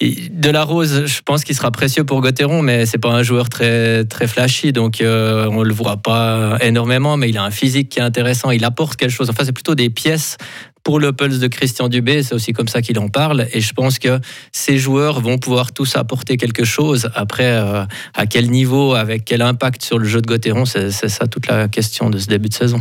de 0.00 0.50
la 0.50 0.64
Rose, 0.64 1.04
je 1.06 1.20
pense 1.24 1.44
qu'il 1.44 1.54
sera 1.54 1.70
précieux 1.70 2.02
pour 2.02 2.20
Gauthieron, 2.22 2.60
mais 2.60 2.86
c'est 2.86 2.98
pas 2.98 3.12
un 3.12 3.22
joueur 3.22 3.48
très 3.48 4.04
très 4.04 4.26
flashy, 4.26 4.72
donc 4.72 5.00
euh, 5.00 5.46
on 5.48 5.62
le 5.62 5.72
voit 5.72 5.98
pas 5.98 6.58
énormément. 6.60 7.16
Mais 7.16 7.28
il 7.28 7.38
a 7.38 7.44
un 7.44 7.52
physique 7.52 7.90
qui 7.90 8.00
est 8.00 8.02
intéressant, 8.02 8.50
il 8.50 8.64
apporte 8.64 8.96
quelque 8.96 9.12
chose. 9.12 9.30
Enfin, 9.30 9.44
c'est 9.44 9.52
plutôt 9.52 9.76
des 9.76 9.90
pièces 9.90 10.38
pour 10.84 11.00
le 11.00 11.12
Pulse 11.12 11.38
de 11.38 11.48
Christian 11.48 11.88
Dubé, 11.88 12.22
c'est 12.22 12.34
aussi 12.34 12.52
comme 12.52 12.68
ça 12.68 12.82
qu'il 12.82 12.98
en 12.98 13.08
parle. 13.08 13.48
Et 13.52 13.60
je 13.60 13.72
pense 13.72 13.98
que 13.98 14.20
ces 14.52 14.78
joueurs 14.78 15.20
vont 15.20 15.38
pouvoir 15.38 15.72
tous 15.72 15.96
apporter 15.96 16.36
quelque 16.36 16.64
chose. 16.64 17.10
Après, 17.14 17.52
euh, 17.52 17.84
à 18.12 18.26
quel 18.26 18.50
niveau, 18.50 18.94
avec 18.94 19.24
quel 19.24 19.40
impact 19.42 19.82
sur 19.82 19.98
le 19.98 20.04
jeu 20.06 20.20
de 20.20 20.26
Gauthieron, 20.26 20.66
c'est 20.66 20.90
ça 20.90 21.26
toute 21.26 21.46
la 21.46 21.68
question 21.68 22.10
de 22.10 22.18
ce 22.18 22.26
début 22.26 22.50
de 22.50 22.54
saison. 22.54 22.80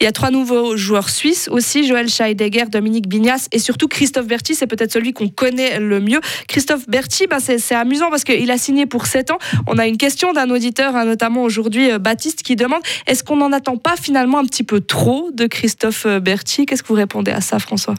Il 0.00 0.04
y 0.04 0.08
a 0.08 0.12
trois 0.12 0.30
nouveaux 0.30 0.76
joueurs 0.76 1.08
suisses 1.08 1.48
aussi, 1.48 1.86
Joël 1.86 2.08
Scheidegger, 2.08 2.64
Dominique 2.66 3.08
Bignas 3.08 3.46
et 3.52 3.60
surtout 3.60 3.86
Christophe 3.86 4.26
Berti, 4.26 4.56
c'est 4.56 4.66
peut-être 4.66 4.92
celui 4.92 5.12
qu'on 5.12 5.28
connaît 5.28 5.78
le 5.78 6.00
mieux. 6.00 6.20
Christophe 6.48 6.88
Berti, 6.88 7.28
bah 7.28 7.38
c'est 7.38 7.74
amusant 7.74 8.10
parce 8.10 8.24
qu'il 8.24 8.50
a 8.50 8.58
signé 8.58 8.86
pour 8.86 9.06
7 9.06 9.30
ans. 9.30 9.38
On 9.68 9.78
a 9.78 9.86
une 9.86 9.96
question 9.96 10.32
d'un 10.32 10.50
auditeur, 10.50 10.96
hein, 10.96 11.04
notamment 11.04 11.42
aujourd'hui 11.42 11.92
euh, 11.92 11.98
Baptiste, 11.98 12.42
qui 12.42 12.56
demande 12.56 12.82
est-ce 13.06 13.22
qu'on 13.22 13.36
n'en 13.36 13.52
attend 13.52 13.76
pas 13.76 13.94
finalement 13.96 14.38
un 14.38 14.44
petit 14.44 14.64
peu 14.64 14.80
trop 14.80 15.30
de 15.32 15.46
Christophe 15.46 16.06
euh, 16.06 16.18
Berti? 16.18 16.66
Qu'est-ce 16.66 16.82
que 16.82 16.88
vous 16.88 16.94
répondez 16.94 17.30
à 17.30 17.40
ça, 17.40 17.60
François? 17.60 17.94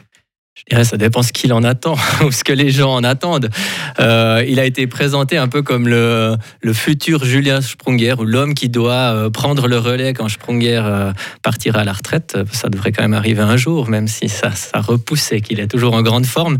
Ça 0.82 0.96
dépend 0.96 1.22
ce 1.22 1.32
qu'il 1.32 1.52
en 1.52 1.62
attend 1.62 1.96
ou 2.24 2.32
ce 2.32 2.42
que 2.42 2.52
les 2.52 2.70
gens 2.70 2.94
en 2.94 3.04
attendent. 3.04 3.50
Euh, 4.00 4.44
il 4.46 4.58
a 4.58 4.64
été 4.64 4.86
présenté 4.86 5.36
un 5.36 5.48
peu 5.48 5.62
comme 5.62 5.86
le, 5.88 6.36
futur 6.72 7.24
Julien 7.24 7.60
Sprunger 7.60 8.14
ou 8.18 8.24
l'homme 8.24 8.54
qui 8.54 8.68
doit 8.68 8.92
euh, 8.92 9.30
prendre 9.30 9.68
le 9.68 9.78
relais 9.78 10.12
quand 10.12 10.28
Sprunger 10.28 10.82
euh, 10.84 11.12
partira 11.42 11.80
à 11.80 11.84
la 11.84 11.92
retraite. 11.92 12.38
Ça 12.52 12.68
devrait 12.68 12.92
quand 12.92 13.02
même 13.02 13.14
arriver 13.14 13.42
un 13.42 13.56
jour, 13.56 13.88
même 13.88 14.08
si 14.08 14.28
ça, 14.28 14.50
ça 14.52 14.80
repoussait 14.80 15.40
qu'il 15.40 15.60
est 15.60 15.68
toujours 15.68 15.94
en 15.94 16.02
grande 16.02 16.26
forme. 16.26 16.58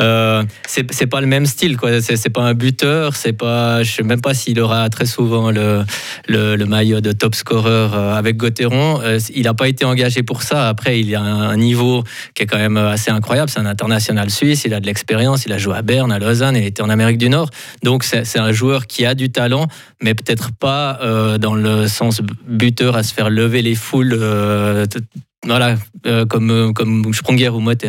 Euh, 0.00 0.44
c'est 0.66 1.06
pas 1.06 1.20
le 1.20 1.26
même 1.26 1.46
style, 1.46 1.76
quoi. 1.76 2.00
C'est 2.00 2.30
pas 2.30 2.42
un 2.42 2.54
buteur. 2.54 3.16
C'est 3.16 3.32
pas, 3.32 3.82
je 3.82 3.90
sais 3.90 4.02
même 4.02 4.20
pas 4.20 4.34
s'il 4.34 4.60
aura 4.60 4.88
très 4.90 5.06
souvent 5.06 5.50
le, 5.50 5.84
maillot 6.66 7.00
de 7.00 7.12
top 7.12 7.34
scorer 7.34 7.88
avec 8.16 8.36
Gauthieron. 8.36 9.00
il 9.34 9.44
n'a 9.44 9.54
pas 9.54 9.68
été 9.68 9.84
engagé 9.84 10.22
pour 10.22 10.42
ça. 10.42 10.68
Après, 10.68 11.00
il 11.00 11.08
y 11.08 11.14
a 11.14 11.22
un 11.22 11.56
niveau 11.56 12.02
qui 12.34 12.42
est 12.42 12.46
quand 12.46 12.58
même 12.58 12.76
assez 12.76 13.10
incroyable 13.10 13.35
c'est 13.46 13.60
un 13.60 13.66
international 13.66 14.30
suisse, 14.30 14.64
il 14.64 14.74
a 14.74 14.80
de 14.80 14.86
l'expérience, 14.86 15.46
il 15.46 15.52
a 15.52 15.58
joué 15.58 15.76
à 15.76 15.82
Berne, 15.82 16.12
à 16.12 16.18
Lausanne, 16.18 16.56
il 16.56 16.64
était 16.64 16.82
en 16.82 16.88
Amérique 16.88 17.18
du 17.18 17.28
Nord. 17.28 17.50
Donc 17.82 18.04
c'est 18.04 18.38
un 18.38 18.52
joueur 18.52 18.86
qui 18.86 19.04
a 19.04 19.14
du 19.14 19.30
talent, 19.30 19.66
mais 20.02 20.14
peut-être 20.14 20.50
pas 20.52 20.98
euh, 21.02 21.38
dans 21.38 21.54
le 21.54 21.88
sens 21.88 22.22
buteur 22.46 22.96
à 22.96 23.02
se 23.02 23.12
faire 23.12 23.30
lever 23.30 23.62
les 23.62 23.74
foules. 23.74 24.16
Euh, 24.18 24.86
voilà, 25.44 25.76
euh, 26.06 26.26
comme, 26.26 26.72
comme 26.74 27.12
Sprunger 27.12 27.50
ou 27.50 27.60
Motte. 27.60 27.86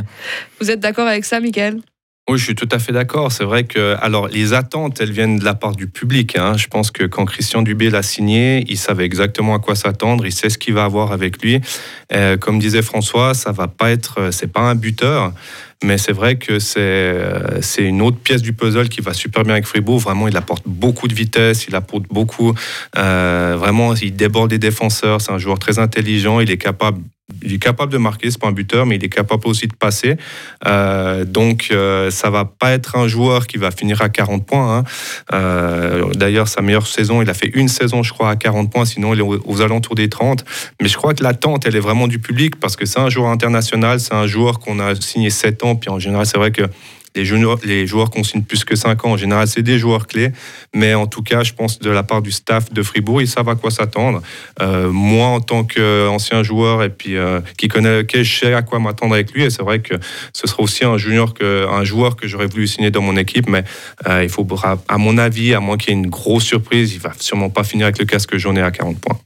Vous 0.59 0.69
êtes 0.69 0.79
d'accord 0.79 1.07
avec 1.07 1.25
ça, 1.25 1.39
Michael? 1.39 1.81
Oui, 2.29 2.37
je 2.37 2.43
suis 2.43 2.55
tout 2.55 2.67
à 2.71 2.79
fait 2.79 2.91
d'accord. 2.91 3.31
C'est 3.31 3.45
vrai 3.45 3.63
que, 3.63 3.95
alors, 4.01 4.27
les 4.27 4.53
attentes, 4.53 4.99
elles 4.99 5.11
viennent 5.11 5.39
de 5.39 5.45
la 5.45 5.53
part 5.53 5.75
du 5.75 5.87
public. 5.87 6.37
Hein. 6.37 6.57
Je 6.57 6.67
pense 6.67 6.91
que 6.91 7.05
quand 7.05 7.23
Christian 7.23 7.61
Dubé 7.61 7.89
l'a 7.89 8.03
signé, 8.03 8.65
il 8.67 8.77
savait 8.77 9.05
exactement 9.05 9.55
à 9.55 9.59
quoi 9.59 9.75
s'attendre. 9.75 10.25
Il 10.25 10.33
sait 10.33 10.49
ce 10.49 10.57
qu'il 10.57 10.73
va 10.73 10.83
avoir 10.83 11.13
avec 11.13 11.41
lui. 11.41 11.61
Euh, 12.13 12.35
comme 12.35 12.59
disait 12.59 12.81
François, 12.81 13.33
ça 13.33 13.53
va 13.53 13.69
pas 13.69 13.91
être, 13.91 14.29
c'est 14.31 14.51
pas 14.51 14.61
un 14.61 14.75
buteur. 14.75 15.31
Mais 15.83 15.97
c'est 15.97 16.11
vrai 16.11 16.37
que 16.37 16.59
c'est 16.59 16.79
euh, 16.79 17.61
c'est 17.61 17.83
une 17.83 18.01
autre 18.01 18.17
pièce 18.17 18.41
du 18.41 18.53
puzzle 18.53 18.89
qui 18.89 19.01
va 19.01 19.13
super 19.13 19.43
bien 19.43 19.53
avec 19.53 19.65
Fribourg. 19.65 19.99
Vraiment, 19.99 20.27
il 20.27 20.35
apporte 20.35 20.63
beaucoup 20.65 21.07
de 21.07 21.13
vitesse, 21.13 21.67
il 21.67 21.75
apporte 21.75 22.05
beaucoup. 22.09 22.53
Euh, 22.97 23.55
vraiment, 23.59 23.93
il 23.95 24.15
déborde 24.15 24.49
des 24.49 24.59
défenseurs. 24.59 25.21
C'est 25.21 25.31
un 25.31 25.37
joueur 25.37 25.59
très 25.59 25.77
intelligent. 25.77 26.39
Il 26.39 26.49
est 26.49 26.57
capable 26.57 27.01
il 27.43 27.53
est 27.53 27.59
capable 27.59 27.91
de 27.91 27.97
marquer, 27.97 28.31
c'est 28.31 28.39
pas 28.39 28.47
un 28.47 28.53
buteur, 28.53 28.85
mais 28.85 28.95
il 28.95 29.03
est 29.03 29.09
capable 29.09 29.47
aussi 29.47 29.67
de 29.67 29.73
passer. 29.73 30.15
Euh, 30.65 31.25
donc, 31.25 31.67
euh, 31.71 32.09
ça 32.09 32.29
va 32.29 32.45
pas 32.45 32.71
être 32.71 32.95
un 32.95 33.07
joueur 33.07 33.47
qui 33.47 33.57
va 33.57 33.69
finir 33.71 34.01
à 34.01 34.09
40 34.09 34.45
points. 34.45 34.83
Hein. 35.31 36.03
D'ailleurs, 36.15 36.47
sa 36.47 36.61
meilleure 36.61 36.87
saison, 36.87 37.21
il 37.21 37.29
a 37.29 37.33
fait 37.33 37.51
une 37.53 37.67
saison, 37.67 38.01
je 38.01 38.13
crois, 38.13 38.29
à 38.29 38.35
40 38.37 38.71
points. 38.71 38.85
Sinon, 38.85 39.13
il 39.13 39.19
est 39.19 39.23
aux, 39.23 39.61
alentours 39.61 39.95
des 39.95 40.09
30. 40.09 40.45
Mais 40.81 40.87
je 40.87 40.95
crois 40.95 41.13
que 41.13 41.23
l'attente, 41.23 41.65
elle 41.65 41.75
est 41.75 41.81
vraiment 41.81 42.07
du 42.07 42.19
public 42.19 42.55
parce 42.59 42.75
que 42.75 42.85
c'est 42.85 42.99
un 42.99 43.09
joueur 43.09 43.29
international, 43.29 43.99
c'est 43.99 44.13
un 44.13 44.27
joueur 44.27 44.59
qu'on 44.59 44.79
a 44.79 44.95
signé 44.95 45.29
7 45.29 45.63
ans. 45.63 45.66
Puis 45.75 45.89
en 45.89 45.99
général, 45.99 46.25
c'est 46.25 46.37
vrai 46.37 46.51
que 46.51 46.63
les, 47.17 47.87
joueurs 47.87 48.09
qu'on 48.09 48.23
signe 48.23 48.43
plus 48.43 48.63
que 48.63 48.75
5 48.75 49.05
ans, 49.05 49.11
en 49.11 49.17
général, 49.17 49.47
c'est 49.47 49.61
des 49.61 49.79
joueurs 49.79 50.07
clés. 50.07 50.31
Mais 50.73 50.93
en 50.93 51.07
tout 51.07 51.23
cas, 51.23 51.43
je 51.43 51.53
pense 51.53 51.79
de 51.79 51.89
la 51.89 52.03
part 52.03 52.21
du 52.21 52.31
staff 52.31 52.71
de 52.71 52.83
Fribourg, 52.83 53.21
ils 53.21 53.27
savent 53.27 53.49
à 53.49 53.55
quoi 53.55 53.71
s'attendre. 53.71 54.21
Euh, 54.61 54.91
moi, 54.91 55.27
en 55.27 55.41
tant 55.41 55.63
qu'ancien 55.63 56.43
joueur 56.43 56.83
et 56.83 56.89
puis 56.89 57.15
euh, 57.15 57.41
qui 57.57 57.67
connaît, 57.67 58.05
je 58.13 58.39
sais 58.39 58.53
à 58.53 58.61
quoi 58.61 58.79
m'attendre 58.79 59.13
avec 59.13 59.31
lui. 59.31 59.43
Et 59.43 59.49
c'est 59.49 59.63
vrai 59.63 59.79
que 59.79 59.95
ce 60.33 60.47
sera 60.47 60.63
aussi 60.63 60.85
un 60.85 60.97
junior, 60.97 61.33
un 61.41 61.83
joueur 61.83 62.15
que 62.15 62.27
j'aurais 62.27 62.47
voulu 62.47 62.67
signer 62.67 62.91
dans 62.91 63.01
mon 63.01 63.17
équipe. 63.17 63.49
Mais 63.49 63.63
euh, 64.07 64.23
il 64.23 64.29
faut, 64.29 64.47
à 64.87 64.97
mon 64.97 65.17
avis, 65.17 65.53
à 65.53 65.59
moins 65.59 65.77
qu'il 65.77 65.93
y 65.93 65.97
ait 65.97 65.99
une 65.99 66.09
grosse 66.09 66.43
surprise, 66.43 66.93
il 66.93 66.99
va 66.99 67.11
sûrement 67.19 67.49
pas 67.49 67.63
finir 67.63 67.85
avec 67.85 67.99
le 67.99 68.05
casque 68.05 68.37
jaune 68.37 68.57
à 68.57 68.71
40 68.71 68.99
points. 68.99 69.19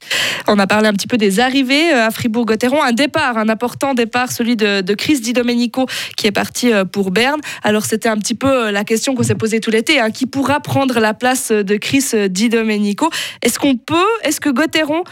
On 0.47 0.59
a 0.59 0.67
parlé 0.67 0.87
un 0.87 0.93
petit 0.93 1.07
peu 1.07 1.17
des 1.17 1.39
arrivées 1.39 1.91
à 1.91 2.11
Fribourg-Gotteron. 2.11 2.81
Un 2.81 2.93
départ, 2.93 3.37
un 3.37 3.49
important 3.49 3.93
départ, 3.93 4.31
celui 4.31 4.55
de, 4.55 4.81
de 4.81 4.93
Chris 4.93 5.19
Di 5.19 5.33
Domenico 5.33 5.85
qui 6.17 6.27
est 6.27 6.31
parti 6.31 6.71
pour 6.91 7.11
Berne. 7.11 7.41
Alors 7.63 7.80
C'était 7.85 8.09
un 8.09 8.17
petit 8.17 8.35
peu 8.35 8.71
la 8.71 8.83
question 8.83 9.15
qu'on 9.15 9.23
s'est 9.23 9.35
posée 9.35 9.59
tout 9.59 9.71
l'été, 9.71 9.99
hein. 9.99 10.11
qui 10.11 10.25
pourra 10.25 10.59
prendre 10.59 10.99
la 10.99 11.13
place 11.13 11.51
de 11.51 11.75
Chris 11.77 12.29
Di 12.29 12.49
Domenico? 12.49 13.09
Est-ce 13.41 13.59
qu'on 13.59 13.77
peut, 13.77 13.95
est-ce 14.23 14.39
que 14.39 14.49
Gauthieron 14.49 15.03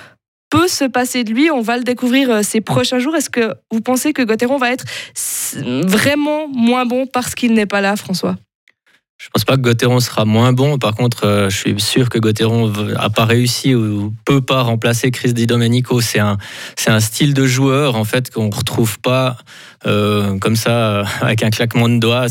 peut 0.49 0.67
se 0.67 0.85
passer 0.85 1.23
de 1.23 1.31
lui? 1.31 1.51
On 1.51 1.61
va 1.61 1.77
le 1.77 1.83
découvrir 1.83 2.43
ces 2.43 2.61
prochains 2.61 2.99
jours. 2.99 3.15
Est-ce 3.15 3.29
que 3.29 3.53
vous 3.71 3.81
pensez 3.81 4.13
que 4.13 4.21
Gauthieron 4.21 4.57
va 4.57 4.71
être 4.71 4.85
vraiment 5.55 6.47
moins 6.47 6.85
bon 6.85 7.05
parce 7.07 7.35
qu'il 7.35 7.53
n'est 7.53 7.65
pas 7.65 7.81
là, 7.81 7.95
François? 7.95 8.35
Je 9.19 9.27
pense 9.33 9.43
pas 9.43 9.57
que 9.57 9.61
Gauthieron 9.61 9.99
sera 9.99 10.23
moins 10.23 10.53
bon. 10.53 10.77
Par 10.77 10.95
contre, 10.95 11.25
euh, 11.25 11.49
je 11.49 11.57
suis 11.57 11.81
sûr 11.81 12.07
que 12.07 12.17
Gauthieron 12.17 12.71
a 12.95 13.09
pas 13.09 13.25
réussi 13.25 13.75
ou 13.75 14.13
peut 14.23 14.39
pas 14.39 14.61
remplacer 14.61 15.11
Chris 15.11 15.33
Di 15.33 15.45
Domenico. 15.45 15.99
C'est 15.99 16.19
un, 16.19 16.38
c'est 16.77 16.89
un 16.89 17.01
style 17.01 17.33
de 17.33 17.45
joueur 17.45 17.97
en 17.97 18.05
fait 18.05 18.31
qu'on 18.31 18.49
retrouve 18.49 18.97
pas 19.01 19.35
euh, 19.86 20.38
comme 20.39 20.55
ça, 20.55 20.71
euh, 20.71 21.03
avec 21.21 21.41
un 21.43 21.50
claquement 21.50 21.88
de 21.88 22.00
doigts. 22.00 22.25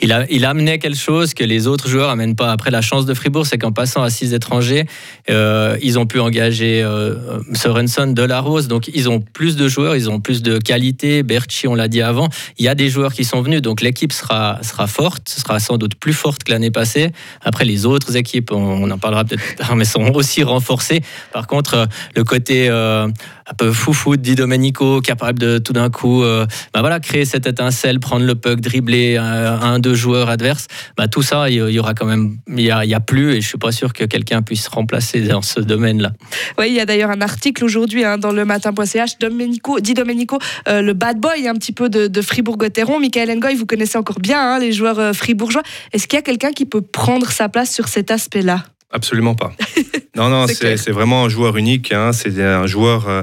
Il, 0.00 0.12
a, 0.12 0.24
il 0.30 0.44
amenait 0.44 0.78
quelque 0.78 0.98
chose 0.98 1.34
que 1.34 1.42
les 1.42 1.66
autres 1.66 1.88
joueurs 1.88 2.10
amènent 2.10 2.36
pas. 2.36 2.52
Après, 2.52 2.70
la 2.70 2.80
chance 2.80 3.06
de 3.06 3.14
Fribourg, 3.14 3.46
c'est 3.46 3.58
qu'en 3.58 3.72
passant 3.72 4.02
à 4.02 4.10
six 4.10 4.34
étrangers, 4.34 4.86
euh, 5.30 5.76
ils 5.82 5.98
ont 5.98 6.06
pu 6.06 6.20
engager 6.20 6.82
euh, 6.82 7.40
Sorensen, 7.54 8.14
Delarose. 8.14 8.68
Donc, 8.68 8.88
ils 8.94 9.08
ont 9.08 9.20
plus 9.20 9.56
de 9.56 9.66
joueurs, 9.66 9.96
ils 9.96 10.08
ont 10.08 10.20
plus 10.20 10.42
de 10.42 10.58
qualité. 10.58 11.22
Berchi, 11.22 11.66
on 11.66 11.74
l'a 11.74 11.88
dit 11.88 12.02
avant. 12.02 12.28
Il 12.58 12.64
y 12.64 12.68
a 12.68 12.74
des 12.74 12.88
joueurs 12.88 13.12
qui 13.12 13.24
sont 13.24 13.42
venus. 13.42 13.60
Donc, 13.60 13.80
l'équipe 13.80 14.12
sera, 14.12 14.60
sera 14.62 14.86
forte, 14.86 15.28
sera 15.28 15.58
sans 15.58 15.76
doute 15.76 15.96
plus 15.96 16.12
forte 16.12 16.44
que 16.44 16.52
l'année 16.52 16.70
passée. 16.70 17.10
Après, 17.42 17.64
les 17.64 17.84
autres 17.84 18.16
équipes, 18.16 18.52
on, 18.52 18.90
en 18.90 18.98
parlera 18.98 19.24
peut-être 19.24 19.42
plus 19.42 19.56
tard, 19.56 19.74
mais 19.74 19.84
sont 19.84 20.12
aussi 20.14 20.44
renforcées. 20.44 21.00
Par 21.32 21.48
contre, 21.48 21.88
le 22.14 22.22
côté 22.22 22.68
un 22.68 23.54
peu 23.56 23.72
foufou 23.72 24.16
de 24.16 24.22
Di 24.22 24.34
Domenico, 24.34 25.00
capable 25.00 25.38
de 25.38 25.58
tout 25.58 25.72
d'un 25.72 25.90
coup 25.90 26.22
bah 26.72 26.80
voilà, 26.80 27.00
créer 27.00 27.24
cette 27.24 27.46
étincelle, 27.46 28.00
prendre 28.00 28.24
le 28.24 28.34
puck, 28.34 28.60
dribbler 28.60 29.16
un, 29.16 29.78
deux 29.78 29.94
joueurs 29.94 30.28
adverses, 30.28 30.66
bah 30.96 31.08
tout 31.08 31.22
ça, 31.22 31.48
il 31.50 31.56
y 31.56 31.78
aura 31.78 31.94
quand 31.94 32.06
même, 32.06 32.38
il 32.48 32.60
y 32.60 32.70
a, 32.70 33.00
plus, 33.00 33.34
et 33.34 33.40
je 33.40 33.48
suis 33.48 33.58
pas 33.58 33.72
sûr 33.72 33.92
que 33.92 34.04
quelqu'un 34.04 34.42
puisse 34.42 34.68
remplacer 34.68 35.20
dans 35.22 35.42
ce 35.42 35.60
domaine-là. 35.60 36.12
Oui, 36.58 36.66
il 36.68 36.74
y 36.74 36.80
a 36.80 36.86
d'ailleurs 36.86 37.10
un 37.10 37.20
article 37.20 37.64
aujourd'hui 37.64 38.04
hein, 38.04 38.18
dans 38.18 38.32
le 38.32 38.44
matin.ch, 38.44 39.18
Domenico, 39.18 39.80
Di 39.80 39.94
Domenico, 39.94 40.38
euh, 40.68 40.82
le 40.82 40.92
bad 40.92 41.18
boy 41.18 41.48
un 41.48 41.54
petit 41.54 41.72
peu 41.72 41.88
de, 41.88 42.22
Fribourg-Gotteron. 42.22 43.00
Michael 43.00 43.38
Ngoy, 43.38 43.54
vous 43.54 43.66
connaissez 43.66 43.98
encore 43.98 44.20
bien 44.20 44.40
hein, 44.40 44.58
les 44.58 44.72
joueurs 44.72 44.98
euh, 44.98 45.12
fribourgeois. 45.12 45.62
Est-ce 45.92 46.06
qu'il 46.06 46.16
y 46.16 46.20
a 46.20 46.22
quelqu'un 46.22 46.52
qui 46.52 46.64
peut 46.64 46.80
prendre 46.80 47.30
sa 47.30 47.48
place 47.48 47.72
sur 47.72 47.88
cet 47.88 48.10
aspect-là? 48.10 48.64
Absolument 48.90 49.34
pas. 49.34 49.52
Non, 50.16 50.28
non, 50.28 50.46
c'est 50.46 50.90
vraiment 50.92 51.24
un 51.24 51.28
joueur 51.28 51.56
unique. 51.56 51.92
Hein. 51.92 52.12
C'est 52.12 52.40
un 52.40 52.68
joueur, 52.68 53.08
euh, 53.08 53.22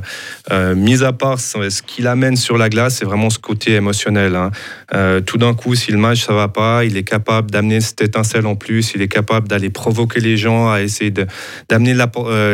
euh, 0.52 0.76
mis 0.76 1.04
à 1.04 1.14
part 1.14 1.40
ce 1.40 1.82
qu'il 1.82 2.06
amène 2.06 2.36
sur 2.36 2.58
la 2.58 2.68
glace, 2.68 2.98
c'est 2.98 3.06
vraiment 3.06 3.30
ce 3.30 3.40
côté 3.40 3.76
émotionnel. 3.76 4.36
Hein. 4.36 4.52
Euh, 4.94 5.22
tout 5.22 5.38
d'un 5.38 5.54
coup, 5.54 5.74
si 5.76 5.94
le 5.94 5.98
match 5.98 6.26
ça 6.26 6.34
va 6.34 6.50
pas, 6.50 6.84
il 6.84 6.98
est 6.98 7.04
capable 7.04 7.50
d'amener 7.50 7.80
cette 7.80 8.02
étincelle 8.02 8.46
en 8.46 8.56
plus. 8.56 8.92
Il 8.94 9.02
est 9.02 9.08
capable 9.08 9.48
d'aller 9.48 9.70
provoquer 9.70 10.20
les 10.20 10.36
gens, 10.36 10.70
à 10.70 10.82
essayer 10.82 11.14
d'amener 11.70 11.96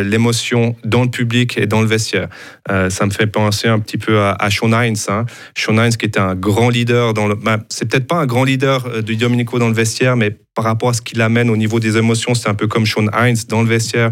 l'émotion 0.04 0.76
dans 0.84 1.02
le 1.02 1.10
public 1.10 1.58
et 1.58 1.66
dans 1.66 1.82
le 1.82 1.88
vestiaire. 1.88 2.28
ça 2.68 3.06
me 3.08 3.12
fait 3.12 3.28
penser 3.28 3.68
un 3.68 3.80
petit 3.80 3.98
peu 3.98 4.22
à, 4.22 4.50
Sean 4.52 4.72
Hines. 4.72 4.98
Hein. 5.08 5.26
Sean 5.58 5.84
Hines 5.84 5.98
qui 5.98 6.06
était 6.06 6.20
un 6.20 6.36
grand 6.36 6.70
leader 6.70 7.16
dans 7.16 7.28
le. 7.28 7.34
Ben, 7.34 7.64
c'est 7.70 7.90
peut-être 7.90 8.08
pas 8.08 8.18
un 8.18 8.28
grand 8.28 8.44
leader 8.44 9.02
de 9.02 9.14
Domenico 9.16 9.58
dans 9.58 9.68
le 9.68 9.74
vestiaire, 9.74 10.16
mais 10.16 10.38
par 10.58 10.66
rapport 10.66 10.90
à 10.90 10.94
ce 10.94 11.04
qu'il 11.04 11.22
amène 11.22 11.52
au 11.52 11.56
niveau 11.56 11.80
des 11.80 11.98
émotions, 11.98 12.34
c'est 12.34 12.50
un 12.50 12.56
peu 12.56 12.66
comme 12.66 12.88
Sean 12.88 13.06
Hines 13.14 13.38
dans 13.48 13.62
le 13.62 13.68
vestiaire, 13.68 14.12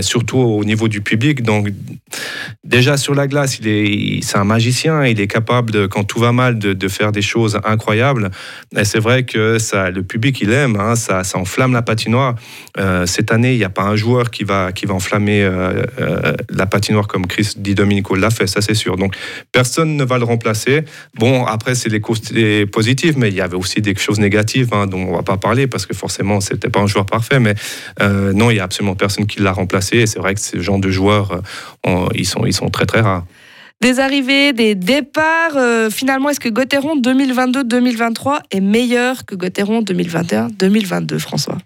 surtout 0.00 0.38
au 0.38 0.64
niveau 0.64 0.88
du 0.88 1.00
public. 1.00 1.42
Donc, 1.42 1.68
déjà 2.64 2.96
sur 2.96 3.14
la 3.14 3.28
glace, 3.28 3.58
il 3.60 3.68
est, 3.68 4.22
c'est 4.22 4.36
un 4.36 4.44
magicien. 4.44 5.06
Il 5.06 5.20
est 5.20 5.26
capable, 5.26 5.70
de, 5.70 5.86
quand 5.86 6.02
tout 6.02 6.18
va 6.18 6.32
mal, 6.32 6.58
de, 6.58 6.88
faire 6.88 7.12
des 7.12 7.22
choses 7.22 7.60
incroyables. 7.64 8.30
Et 8.76 8.84
c'est 8.84 8.98
vrai 8.98 9.24
que 9.24 9.58
ça, 9.58 9.90
le 9.90 10.02
public, 10.02 10.40
il 10.40 10.52
aime. 10.52 10.76
Hein, 10.76 10.96
ça, 10.96 11.24
ça, 11.24 11.38
enflamme 11.38 11.72
la 11.72 11.82
patinoire. 11.82 12.34
Euh, 12.78 13.06
cette 13.06 13.32
année, 13.32 13.52
il 13.52 13.58
n'y 13.58 13.64
a 13.64 13.70
pas 13.70 13.82
un 13.82 13.96
joueur 13.96 14.30
qui 14.30 14.44
va, 14.44 14.72
qui 14.72 14.86
va 14.86 14.94
enflammer 14.94 15.42
euh, 15.42 15.82
euh, 16.00 16.32
la 16.50 16.66
patinoire 16.66 17.06
comme 17.06 17.26
Chris 17.26 17.52
Di 17.56 17.74
Domenico 17.74 18.14
l'a 18.14 18.30
fait, 18.30 18.46
ça 18.46 18.60
c'est 18.60 18.74
sûr. 18.74 18.96
Donc, 18.96 19.14
personne 19.52 19.96
ne 19.96 20.04
va 20.04 20.18
le 20.18 20.24
remplacer. 20.24 20.84
Bon, 21.14 21.44
après, 21.44 21.74
c'est 21.74 21.88
les 21.88 22.00
côtés 22.00 22.66
positifs, 22.66 23.16
mais 23.16 23.28
il 23.28 23.34
y 23.34 23.40
avait 23.40 23.56
aussi 23.56 23.80
des 23.80 23.94
choses 23.96 24.18
négatives 24.18 24.72
hein, 24.72 24.86
dont 24.86 24.98
on 24.98 25.10
ne 25.10 25.16
va 25.16 25.22
pas 25.22 25.36
parler 25.36 25.66
parce 25.66 25.75
que 25.84 25.94
forcément, 25.94 26.40
c'était 26.40 26.70
pas 26.70 26.80
un 26.80 26.86
joueur 26.86 27.04
parfait, 27.04 27.40
mais 27.40 27.54
euh, 28.00 28.32
non, 28.32 28.50
il 28.50 28.56
y 28.56 28.60
a 28.60 28.64
absolument 28.64 28.94
personne 28.94 29.26
qui 29.26 29.42
l'a 29.42 29.52
remplacé. 29.52 29.98
Et 29.98 30.06
c'est 30.06 30.18
vrai 30.18 30.34
que 30.34 30.40
ces 30.40 30.62
genre 30.62 30.78
de 30.78 30.90
joueurs, 30.90 31.42
euh, 31.86 32.06
ils, 32.14 32.26
sont, 32.26 32.46
ils 32.46 32.54
sont 32.54 32.70
très 32.70 32.86
très 32.86 33.00
rares. 33.00 33.24
Des 33.82 34.00
arrivées, 34.00 34.54
des 34.54 34.74
départs. 34.74 35.56
Euh, 35.56 35.90
finalement, 35.90 36.30
est-ce 36.30 36.40
que 36.40 36.48
Gauthieron 36.48 36.98
2022-2023 36.98 38.40
est 38.50 38.60
meilleur 38.60 39.26
que 39.26 39.34
Gauthieron 39.34 39.82
2021-2022, 39.82 41.18
François? 41.18 41.58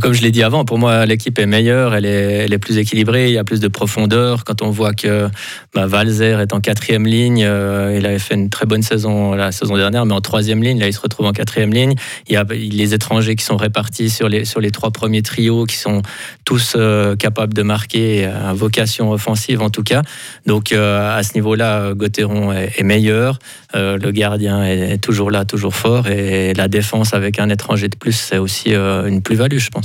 Comme 0.00 0.12
je 0.12 0.22
l'ai 0.22 0.30
dit 0.30 0.42
avant, 0.42 0.64
pour 0.64 0.78
moi, 0.78 1.06
l'équipe 1.06 1.38
est 1.38 1.46
meilleure, 1.46 1.94
elle 1.94 2.04
est, 2.04 2.58
plus 2.58 2.76
équilibrée, 2.76 3.28
il 3.28 3.34
y 3.34 3.38
a 3.38 3.44
plus 3.44 3.58
de 3.60 3.68
profondeur. 3.68 4.44
Quand 4.44 4.60
on 4.62 4.70
voit 4.70 4.92
que 4.92 5.28
bah, 5.74 5.86
Valzer 5.86 6.40
est 6.40 6.52
en 6.52 6.60
quatrième 6.60 7.06
ligne, 7.06 7.42
euh, 7.44 7.96
il 7.96 8.04
avait 8.04 8.18
fait 8.18 8.34
une 8.34 8.50
très 8.50 8.66
bonne 8.66 8.82
saison 8.82 9.32
la 9.32 9.50
saison 9.50 9.76
dernière, 9.76 10.04
mais 10.04 10.14
en 10.14 10.20
troisième 10.20 10.62
ligne, 10.62 10.78
là, 10.78 10.88
il 10.88 10.92
se 10.92 11.00
retrouve 11.00 11.26
en 11.26 11.32
quatrième 11.32 11.72
ligne. 11.72 11.94
Il 12.28 12.34
y 12.34 12.36
a 12.36 12.44
les 12.48 12.94
étrangers 12.94 13.34
qui 13.34 13.44
sont 13.44 13.56
répartis 13.56 14.10
sur 14.10 14.28
les, 14.28 14.44
sur 14.44 14.60
trois 14.72 14.90
premiers 14.90 15.22
trios, 15.22 15.64
qui 15.64 15.76
sont 15.76 16.02
tous 16.44 16.74
euh, 16.76 17.16
capables 17.16 17.54
de 17.54 17.62
marquer, 17.62 18.26
à 18.26 18.52
vocation 18.52 19.10
offensive 19.10 19.62
en 19.62 19.70
tout 19.70 19.82
cas. 19.82 20.02
Donc, 20.46 20.72
euh, 20.72 21.16
à 21.16 21.22
ce 21.22 21.32
niveau-là, 21.34 21.94
Gauthieron 21.94 22.52
est, 22.52 22.82
meilleur. 22.82 23.38
le 23.74 24.10
gardien 24.10 24.64
est, 24.64 24.98
toujours 24.98 25.30
là, 25.30 25.46
toujours 25.46 25.74
fort. 25.74 26.08
Et 26.08 26.52
la 26.54 26.68
défense 26.68 27.14
avec 27.14 27.38
un 27.38 27.48
étranger 27.48 27.88
de 27.88 27.96
plus, 27.96 28.12
c'est 28.12 28.38
aussi 28.38 28.74
une 28.74 29.22
plus-value, 29.22 29.58
je 29.58 29.70
pense. 29.70 29.77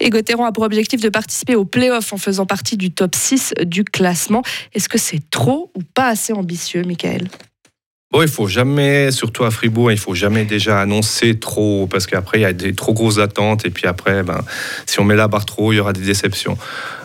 Et 0.00 0.10
Gauthieron 0.10 0.44
a 0.44 0.52
pour 0.52 0.64
objectif 0.64 1.00
de 1.00 1.08
participer 1.08 1.54
au 1.54 1.64
play-off 1.64 2.12
en 2.12 2.18
faisant 2.18 2.46
partie 2.46 2.76
du 2.76 2.90
top 2.90 3.14
6 3.14 3.54
du 3.66 3.84
classement. 3.84 4.42
Est-ce 4.74 4.88
que 4.88 4.98
c'est 4.98 5.30
trop 5.30 5.72
ou 5.76 5.80
pas 5.82 6.08
assez 6.08 6.32
ambitieux, 6.32 6.82
Michael? 6.82 7.28
Bon, 8.10 8.22
il 8.22 8.28
faut 8.28 8.46
jamais, 8.46 9.10
surtout 9.10 9.44
à 9.44 9.50
Fribourg, 9.50 9.92
il 9.92 9.98
faut 9.98 10.14
jamais 10.14 10.46
déjà 10.46 10.80
annoncer 10.80 11.38
trop, 11.38 11.86
parce 11.86 12.06
qu'après, 12.06 12.38
il 12.38 12.40
y 12.40 12.46
a 12.46 12.54
des 12.54 12.74
trop 12.74 12.94
grosses 12.94 13.18
attentes, 13.18 13.66
et 13.66 13.70
puis 13.70 13.86
après, 13.86 14.22
ben, 14.22 14.40
si 14.86 14.98
on 14.98 15.04
met 15.04 15.14
la 15.14 15.28
barre 15.28 15.44
trop, 15.44 15.74
il 15.74 15.76
y 15.76 15.78
aura 15.78 15.92
des 15.92 16.00
déceptions. 16.00 16.56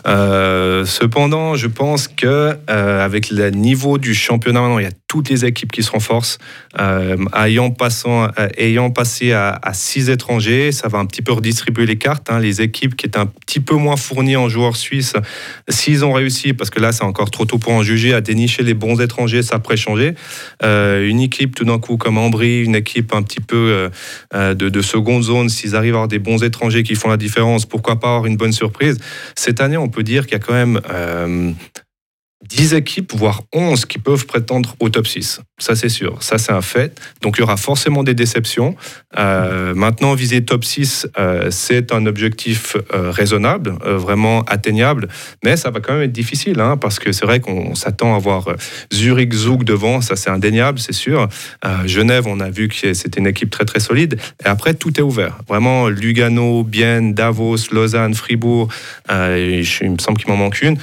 Euh, 0.06 0.86
cependant, 0.86 1.56
je 1.56 1.66
pense 1.66 2.08
que 2.08 2.56
euh, 2.70 3.04
avec 3.04 3.28
le 3.28 3.50
niveau 3.50 3.98
du 3.98 4.14
championnat 4.14 4.62
maintenant, 4.62 4.78
il 4.78 4.84
y 4.84 4.88
a 4.88 4.92
toutes 5.14 5.30
les 5.30 5.44
équipes 5.44 5.70
qui 5.70 5.84
se 5.84 5.92
renforcent. 5.92 6.38
Euh, 6.80 7.16
ayant, 7.36 7.70
passant, 7.70 8.26
ayant 8.58 8.90
passé 8.90 9.30
à, 9.30 9.60
six 9.72 10.10
étrangers, 10.10 10.72
ça 10.72 10.88
va 10.88 10.98
un 10.98 11.06
petit 11.06 11.22
peu 11.22 11.32
redistribuer 11.32 11.86
les 11.86 11.98
cartes. 11.98 12.30
Hein. 12.30 12.40
Les 12.40 12.62
équipes 12.62 12.96
qui 12.96 13.06
étaient 13.06 13.20
un 13.20 13.26
petit 13.26 13.60
peu 13.60 13.76
moins 13.76 13.94
fournies 13.94 14.34
en 14.34 14.48
joueurs 14.48 14.74
suisses, 14.74 15.14
s'ils 15.68 16.04
ont 16.04 16.12
réussi, 16.12 16.52
parce 16.52 16.70
que 16.70 16.80
là 16.80 16.90
c'est 16.90 17.04
encore 17.04 17.30
trop 17.30 17.44
tôt 17.44 17.58
pour 17.58 17.72
en 17.72 17.84
juger, 17.84 18.12
à 18.12 18.20
dénicher 18.20 18.64
les 18.64 18.74
bons 18.74 19.00
étrangers, 19.00 19.42
ça 19.42 19.60
pourrait 19.60 19.76
changer. 19.76 20.14
une 20.62 21.20
équipe 21.20 21.54
tout 21.54 21.64
d'un 21.64 21.78
coup 21.78 21.96
comme 21.96 22.18
Ambry, 22.18 22.64
une 22.64 22.74
équipe 22.74 23.14
un 23.14 23.22
petit 23.22 23.40
peu 23.40 23.90
de, 24.34 24.52
de 24.52 24.82
seconde 24.82 25.22
zone, 25.22 25.48
s'ils 25.48 25.76
arrivent 25.76 25.94
à 25.94 25.98
avoir 25.98 26.08
des 26.08 26.18
bons 26.18 26.42
étrangers 26.42 26.82
qui 26.82 26.96
font 26.96 27.08
la 27.08 27.16
différence, 27.16 27.66
pourquoi 27.66 28.00
pas 28.00 28.08
avoir 28.08 28.26
une 28.26 28.36
bonne 28.36 28.52
surprise? 28.52 28.98
Cette 29.36 29.60
année, 29.60 29.76
on 29.76 29.88
peut 29.88 30.02
dire 30.02 30.26
qu'il 30.26 30.32
y 30.32 30.40
a 30.40 30.44
quand 30.44 30.54
même 30.54 30.80
euh, 30.90 31.52
10 32.48 32.74
équipes, 32.74 33.12
voire 33.14 33.42
11 33.52 33.86
qui 33.86 33.98
peuvent 33.98 34.26
prétendre 34.26 34.76
au 34.80 34.88
top 34.88 35.06
6. 35.06 35.40
Ça, 35.58 35.76
c'est 35.76 35.88
sûr. 35.88 36.20
Ça, 36.20 36.36
c'est 36.36 36.52
un 36.52 36.60
fait. 36.60 37.00
Donc, 37.22 37.36
il 37.38 37.40
y 37.40 37.42
aura 37.42 37.56
forcément 37.56 38.02
des 38.02 38.14
déceptions. 38.14 38.74
Euh, 39.18 39.72
maintenant, 39.74 40.14
viser 40.14 40.44
top 40.44 40.64
6, 40.64 41.06
euh, 41.18 41.48
c'est 41.50 41.92
un 41.92 42.06
objectif 42.06 42.76
euh, 42.92 43.10
raisonnable, 43.10 43.74
vraiment 43.84 44.42
atteignable. 44.42 45.08
Mais 45.44 45.56
ça 45.56 45.70
va 45.70 45.80
quand 45.80 45.94
même 45.94 46.02
être 46.02 46.12
difficile, 46.12 46.60
hein, 46.60 46.76
parce 46.76 46.98
que 46.98 47.12
c'est 47.12 47.24
vrai 47.24 47.40
qu'on 47.40 47.74
s'attend 47.74 48.16
à 48.16 48.18
voir 48.18 48.48
Zurich, 48.92 49.32
Zug 49.32 49.64
devant. 49.64 50.00
Ça, 50.00 50.16
c'est 50.16 50.30
indéniable, 50.30 50.78
c'est 50.80 50.92
sûr. 50.92 51.28
Genève, 51.86 52.26
on 52.26 52.40
a 52.40 52.50
vu 52.50 52.68
que 52.68 52.92
c'était 52.92 53.20
une 53.20 53.26
équipe 53.26 53.50
très, 53.50 53.64
très 53.64 53.80
solide. 53.80 54.18
Et 54.44 54.48
après, 54.48 54.74
tout 54.74 54.98
est 54.98 55.02
ouvert. 55.02 55.38
Vraiment, 55.48 55.88
Lugano, 55.88 56.64
Bienne, 56.64 57.14
Davos, 57.14 57.70
Lausanne, 57.70 58.14
Fribourg, 58.14 58.68
il 59.08 59.90
me 59.90 59.98
semble 59.98 60.18
qu'il 60.18 60.28
m'en 60.28 60.36
manque 60.36 60.60
une, 60.62 60.76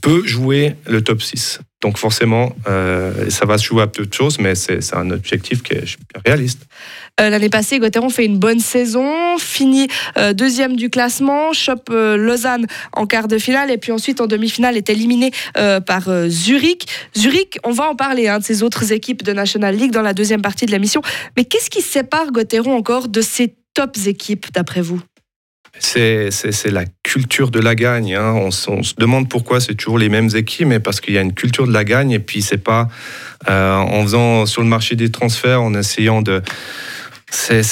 peut 0.00 0.26
jouer 0.26 0.49
le 0.86 1.00
top 1.02 1.22
6. 1.22 1.60
Donc 1.80 1.96
forcément, 1.96 2.54
euh, 2.68 3.30
ça 3.30 3.46
va 3.46 3.56
se 3.56 3.64
jouer 3.64 3.82
à 3.82 3.86
peu 3.86 4.04
de 4.04 4.12
choses, 4.12 4.38
mais 4.38 4.54
c'est 4.54 4.94
un 4.94 5.10
objectif 5.10 5.62
qui 5.62 5.72
est 5.72 5.96
réaliste. 6.26 6.66
Euh, 7.18 7.30
l'année 7.30 7.48
passée, 7.48 7.78
Gauthieron 7.78 8.10
fait 8.10 8.26
une 8.26 8.38
bonne 8.38 8.60
saison, 8.60 9.38
finit 9.38 9.88
euh, 10.18 10.34
deuxième 10.34 10.76
du 10.76 10.90
classement, 10.90 11.54
chope 11.54 11.88
Lausanne 11.90 12.66
en 12.92 13.06
quart 13.06 13.28
de 13.28 13.38
finale, 13.38 13.70
et 13.70 13.78
puis 13.78 13.92
ensuite 13.92 14.20
en 14.20 14.26
demi-finale 14.26 14.76
est 14.76 14.90
éliminé 14.90 15.32
par 15.86 16.08
Zurich. 16.28 16.86
Zurich, 17.16 17.58
on 17.64 17.72
va 17.72 17.88
en 17.88 17.94
parler 17.94 18.28
hein, 18.28 18.38
de 18.38 18.44
ces 18.44 18.62
autres 18.62 18.92
équipes 18.92 19.22
de 19.22 19.32
National 19.32 19.74
League 19.74 19.92
dans 19.92 20.02
la 20.02 20.12
deuxième 20.12 20.42
partie 20.42 20.66
de 20.66 20.72
la 20.72 20.78
mission. 20.78 21.00
Mais 21.36 21.44
qu'est-ce 21.44 21.70
qui 21.70 21.82
sépare 21.82 22.30
Gauthieron 22.30 22.76
encore 22.76 23.08
de 23.08 23.20
ces 23.22 23.54
tops 23.74 24.06
équipes, 24.06 24.46
d'après 24.52 24.82
vous? 24.82 25.00
C'est 25.80 26.70
la 26.70 26.84
culture 27.02 27.50
de 27.50 27.58
la 27.58 27.74
gagne. 27.74 28.14
Hein. 28.14 28.34
On, 28.34 28.50
se 28.50 28.94
demande 28.98 29.28
pourquoi 29.28 29.60
c'est 29.60 29.74
toujours 29.74 29.98
les 29.98 30.08
mêmes 30.08 30.28
équipes, 30.34 30.68
mais 30.68 30.80
parce 30.80 31.00
qu'il 31.00 31.14
y 31.14 31.18
a 31.18 31.22
une 31.22 31.34
culture 31.34 31.66
de 31.66 31.72
la 31.72 31.84
gagne 31.84 32.10
et 32.10 32.18
puis 32.18 32.42
c'est 32.42 32.62
pas 32.62 32.88
euh, 33.48 33.74
en 33.74 34.02
faisant 34.02 34.46
sur 34.46 34.62
le 34.62 34.68
marché 34.68 34.96
des 34.96 35.10
transferts, 35.10 35.62
en 35.62 35.74
essayant 35.74 36.22
de 36.22 36.42
C'est 37.30 37.62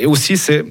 et 0.00 0.06
aussi 0.06 0.36
c'est 0.36 0.64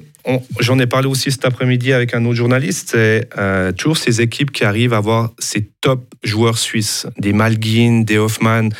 J'en 0.60 0.78
ai 0.78 0.86
parlé 0.86 1.08
aussi 1.08 1.30
cet 1.30 1.44
après-midi 1.44 1.92
avec 1.92 2.14
un 2.14 2.24
autre 2.24 2.36
journaliste. 2.36 2.90
C'est 2.92 3.28
euh, 3.38 3.72
toujours 3.72 3.96
ces 3.96 4.20
équipes 4.20 4.50
qui 4.50 4.64
arrivent 4.64 4.92
à 4.92 4.98
avoir 4.98 5.30
ces 5.38 5.70
top 5.80 6.14
joueurs 6.22 6.58
suisses, 6.58 7.06
des 7.18 7.32
Malguin, 7.32 8.02
des 8.04 8.18
Hoffmann. 8.18 8.70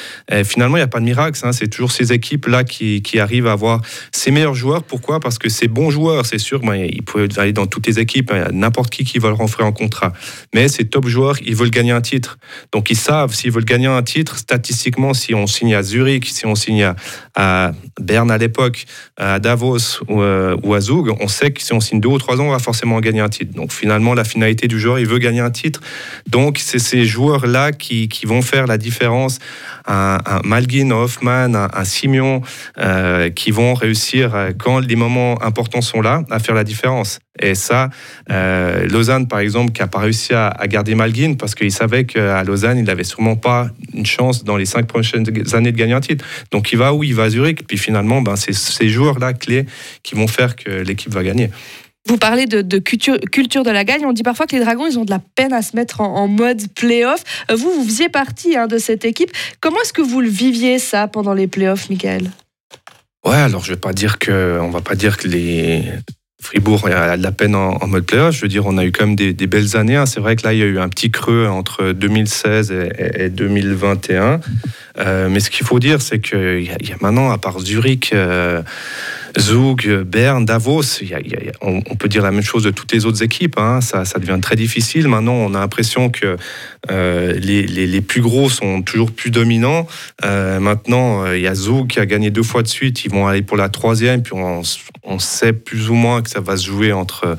finalement, 0.45 0.77
il 0.77 0.81
n'y 0.81 0.85
a 0.85 0.89
pas 0.89 1.01
de 1.01 1.05
miracle. 1.05 1.39
Hein. 1.45 1.53
c'est 1.53 1.69
toujours 1.69 1.93
ces 1.93 2.13
équipes-là 2.13 2.65
qui, 2.65 3.03
arrivent 3.19 3.47
à 3.47 3.53
avoir 3.53 3.81
ces 4.13 4.31
meilleurs 4.31 4.55
joueurs. 4.55 4.83
Pourquoi? 4.83 5.21
Parce 5.21 5.39
que 5.39 5.49
ces 5.49 5.69
bons 5.69 5.91
joueurs, 5.91 6.27
c'est 6.27 6.39
sûr, 6.39 6.61
ben, 6.61 6.75
ils 6.75 7.03
peuvent 7.03 7.29
aller 7.39 7.53
dans 7.53 7.67
toutes 7.67 7.87
les 7.87 7.99
équipes. 7.99 8.31
A 8.31 8.51
n'importe 8.53 8.91
qui 8.91 9.05
qui 9.05 9.19
va 9.19 9.29
le 9.29 9.35
rentrer 9.35 9.65
en 9.65 9.73
contrat. 9.73 10.13
Mais 10.55 10.69
ces 10.69 10.85
top 10.85 11.07
joueurs, 11.07 11.37
ils 11.45 11.55
veulent 11.55 11.71
gagner 11.71 11.93
un 11.93 12.01
titre. 12.01 12.39
Donc, 12.73 12.91
ils 12.91 12.97
savent 12.97 13.35
s'ils 13.35 13.53
veulent 13.53 13.65
gagner 13.65 13.87
un 13.87 14.03
titre, 14.03 14.37
statistiquement, 14.37 15.15
si 15.15 15.35
on 15.35 15.47
signe 15.47 15.75
à 15.75 15.83
Zurich, 15.83 16.29
si 16.29 16.47
on 16.47 16.55
signe 16.55 16.93
à, 17.35 17.73
Berne 18.01 18.31
à 18.31 18.39
l'époque, 18.39 18.85
à 19.17 19.39
Davos 19.39 20.03
ou, 20.09 20.23
euh, 20.23 20.57
ou 20.63 20.75
à 20.75 20.81
Zug, 20.81 21.11
on 21.21 21.29
sait 21.39 21.51
que 21.51 21.63
si 21.63 21.73
on 21.73 21.81
signe 21.81 22.01
deux 22.01 22.09
ou 22.09 22.19
trois 22.19 22.41
ans, 22.41 22.47
on 22.47 22.51
va 22.51 22.59
forcément 22.59 23.01
gagner 23.01 23.21
un 23.21 23.29
titre. 23.29 23.55
Donc, 23.55 23.73
finalement, 23.73 24.15
la 24.15 24.25
finalité 24.25 24.67
du 24.69 24.79
joueur, 24.79 24.99
il 24.99 25.07
veut 25.07 25.19
gagner 25.19 25.41
un 25.41 25.51
titre. 25.51 25.81
Donc, 26.29 26.59
c'est 26.59 26.79
ces 26.79 27.05
joueurs-là 27.05 27.73
qui, 27.73 28.09
vont 28.25 28.43
faire 28.43 28.67
la 28.67 28.79
différence. 28.79 29.39
Un, 29.87 30.19
un 30.27 30.41
Malguin, 30.45 30.91
Hoffman, 30.91 31.55
un, 31.55 31.69
un 31.73 31.85
Simeon, 31.85 32.43
euh, 32.79 33.31
qui 33.31 33.51
vont 33.51 33.75
réussir, 33.75 34.35
euh, 34.35 34.51
quand 34.59 34.81
les 34.81 34.97
moments 34.97 35.41
importants 35.43 35.81
sont 35.81 36.01
là, 36.01 36.25
à 36.31 36.39
faire 36.39 36.55
la 36.55 36.65
différence. 36.65 37.21
Et 37.41 37.55
ça, 37.55 37.91
euh, 38.31 38.87
Lausanne, 38.89 39.29
par 39.29 39.39
exemple, 39.39 39.73
qui 39.73 39.81
n'a 39.81 39.87
pas 39.87 40.01
réussi 40.01 40.35
à, 40.35 40.53
garder 40.67 40.95
Malguin 40.95 41.35
parce 41.35 41.55
qu'il 41.55 41.71
savait 41.71 42.05
qu'à 42.05 42.43
Lausanne, 42.45 42.79
il 42.79 42.85
n'avait 42.85 43.05
sûrement 43.05 43.37
pas 43.37 43.69
une 43.95 44.07
chance 44.07 44.45
dans 44.45 44.57
les 44.57 44.67
cinq 44.67 44.87
prochaines 44.87 45.25
années 45.55 45.73
de 45.73 45.77
gagner 45.77 45.93
un 45.95 46.01
titre. 46.01 46.25
Donc 46.51 46.73
il 46.73 46.79
va 46.79 46.93
où? 46.93 47.05
Il 47.05 47.15
va 47.15 47.25
à 47.25 47.31
Zurich. 47.31 47.67
Puis 47.67 47.79
finalement, 47.79 48.23
ben, 48.23 48.37
c'est 48.37 48.53
ces 48.53 48.89
joueurs-là 48.89 49.33
clés 49.33 49.67
qui 50.03 50.15
vont 50.15 50.27
faire 50.27 50.57
que 50.57 50.71
l'équipe 50.71 51.13
va 51.13 51.23
gagner. 51.23 51.28
Vous 52.07 52.17
parlez 52.17 52.47
de, 52.47 52.79
culture, 52.79 53.19
culture, 53.31 53.65
de 53.65 53.71
la 53.71 53.85
gagne. 53.85 54.07
On 54.07 54.13
dit 54.13 54.23
parfois 54.23 54.47
que 54.47 54.57
les 54.57 54.65
Dragons, 54.65 54.87
ils 54.87 54.99
ont 54.99 55.05
de 55.05 55.11
la 55.11 55.21
peine 55.35 55.53
à 55.53 55.61
se 55.61 55.77
mettre 55.77 56.01
en, 56.01 56.27
mode 56.27 56.63
play-off. 56.75 57.23
Euh, 57.51 57.55
vous, 57.55 57.71
vous 57.71 57.85
faisiez 57.85 58.09
partie 58.09 58.57
hein, 58.57 58.67
de 58.67 58.79
cette 58.79 59.05
équipe. 59.05 59.31
Comment 59.61 59.81
est-ce 59.83 59.93
que 59.93 60.01
vous 60.01 60.23
le 60.23 60.29
viviez, 60.29 60.79
ça, 60.79 61.07
pendant 61.07 61.35
les 61.35 61.47
play-offs, 61.47 61.91
Michael? 61.91 62.31
Ouais, 63.27 63.37
alors 63.37 63.63
je 63.63 63.73
vais 63.73 63.79
pas 63.79 63.93
dire 63.93 64.19
que, 64.19 64.59
on 64.63 64.71
va 64.71 64.81
pas 64.81 64.95
dire 64.95 65.19
que 65.19 65.29
les 65.29 65.83
Fribourg 66.41 66.87
a 66.87 67.17
de 67.17 67.23
la 67.23 67.33
peine 67.33 67.55
en, 67.55 67.87
mode 67.87 68.07
play-off. 68.07 68.35
Je 68.35 68.43
veux 68.43 68.49
dire, 68.49 68.65
on 68.65 68.79
a 68.79 68.85
eu 68.85 68.93
quand 68.93 69.05
même 69.05 69.17
des, 69.17 69.35
belles 69.47 69.77
années. 69.77 69.97
Hein. 69.97 70.07
C'est 70.07 70.21
vrai 70.21 70.37
que 70.37 70.47
là, 70.47 70.55
il 70.55 70.61
y 70.61 70.63
a 70.63 70.67
eu 70.67 70.79
un 70.79 70.89
petit 70.89 71.11
creux 71.11 71.47
entre 71.47 71.93
2016 71.93 72.73
et, 72.73 73.29
2021. 73.29 74.41
Euh, 74.99 75.29
mais 75.29 75.41
ce 75.41 75.51
qu'il 75.51 75.67
faut 75.67 75.81
dire, 75.81 76.01
c'est 76.01 76.21
qu'il 76.21 76.63
y, 76.63 76.87
y, 76.87 76.93
a 76.93 76.97
maintenant, 77.01 77.31
à 77.31 77.39
part 77.39 77.59
Zurich, 77.59 78.13
euh, 78.13 78.63
Zug, 79.39 80.03
Berne, 80.03 80.45
Davos, 80.45 81.01
on, 81.61 81.83
peut 81.97 82.09
dire 82.09 82.23
la 82.23 82.31
même 82.31 82.43
chose 82.43 82.65
de 82.65 82.71
toutes 82.71 82.93
les 82.93 83.07
autres 83.07 83.23
équipes. 83.23 83.59
Hein. 83.59 83.81
Ça, 83.81 84.05
devient 84.19 84.39
très 84.41 84.57
difficile. 84.57 85.09
Maintenant, 85.09 85.35
on 85.35 85.55
a 85.55 85.61
l'impression 85.61 86.11
que 86.11 86.37
euh, 86.91 87.33
les, 87.35 88.01
plus 88.01 88.21
gros 88.21 88.49
sont 88.49 88.83
toujours 88.83 89.11
plus 89.11 89.31
dominants. 89.31 89.87
Euh, 90.25 90.61
maintenant, 90.61 91.25
euh, 91.25 91.37
il 91.37 91.43
y 91.43 91.47
a 91.47 91.55
Zug 91.55 91.89
qui 91.89 92.01
a 92.01 92.07
gagné 92.07 92.31
deux 92.31 92.43
fois 92.43 92.63
de 92.63 92.69
suite. 92.69 93.05
Ils 93.05 93.11
vont 93.11 93.27
aller 93.27 93.43
pour 93.43 93.57
la 93.57 93.69
troisième. 93.69 94.23
Puis 94.23 94.35
on, 94.35 94.63
on 95.05 95.19
sait 95.19 95.53
plus 95.53 95.91
ou 95.91 95.95
moins 95.95 96.23
que 96.23 96.31
ça 96.31 96.41
va 96.41 96.57
se 96.57 96.67
jouer 96.67 96.93
entre 96.93 97.37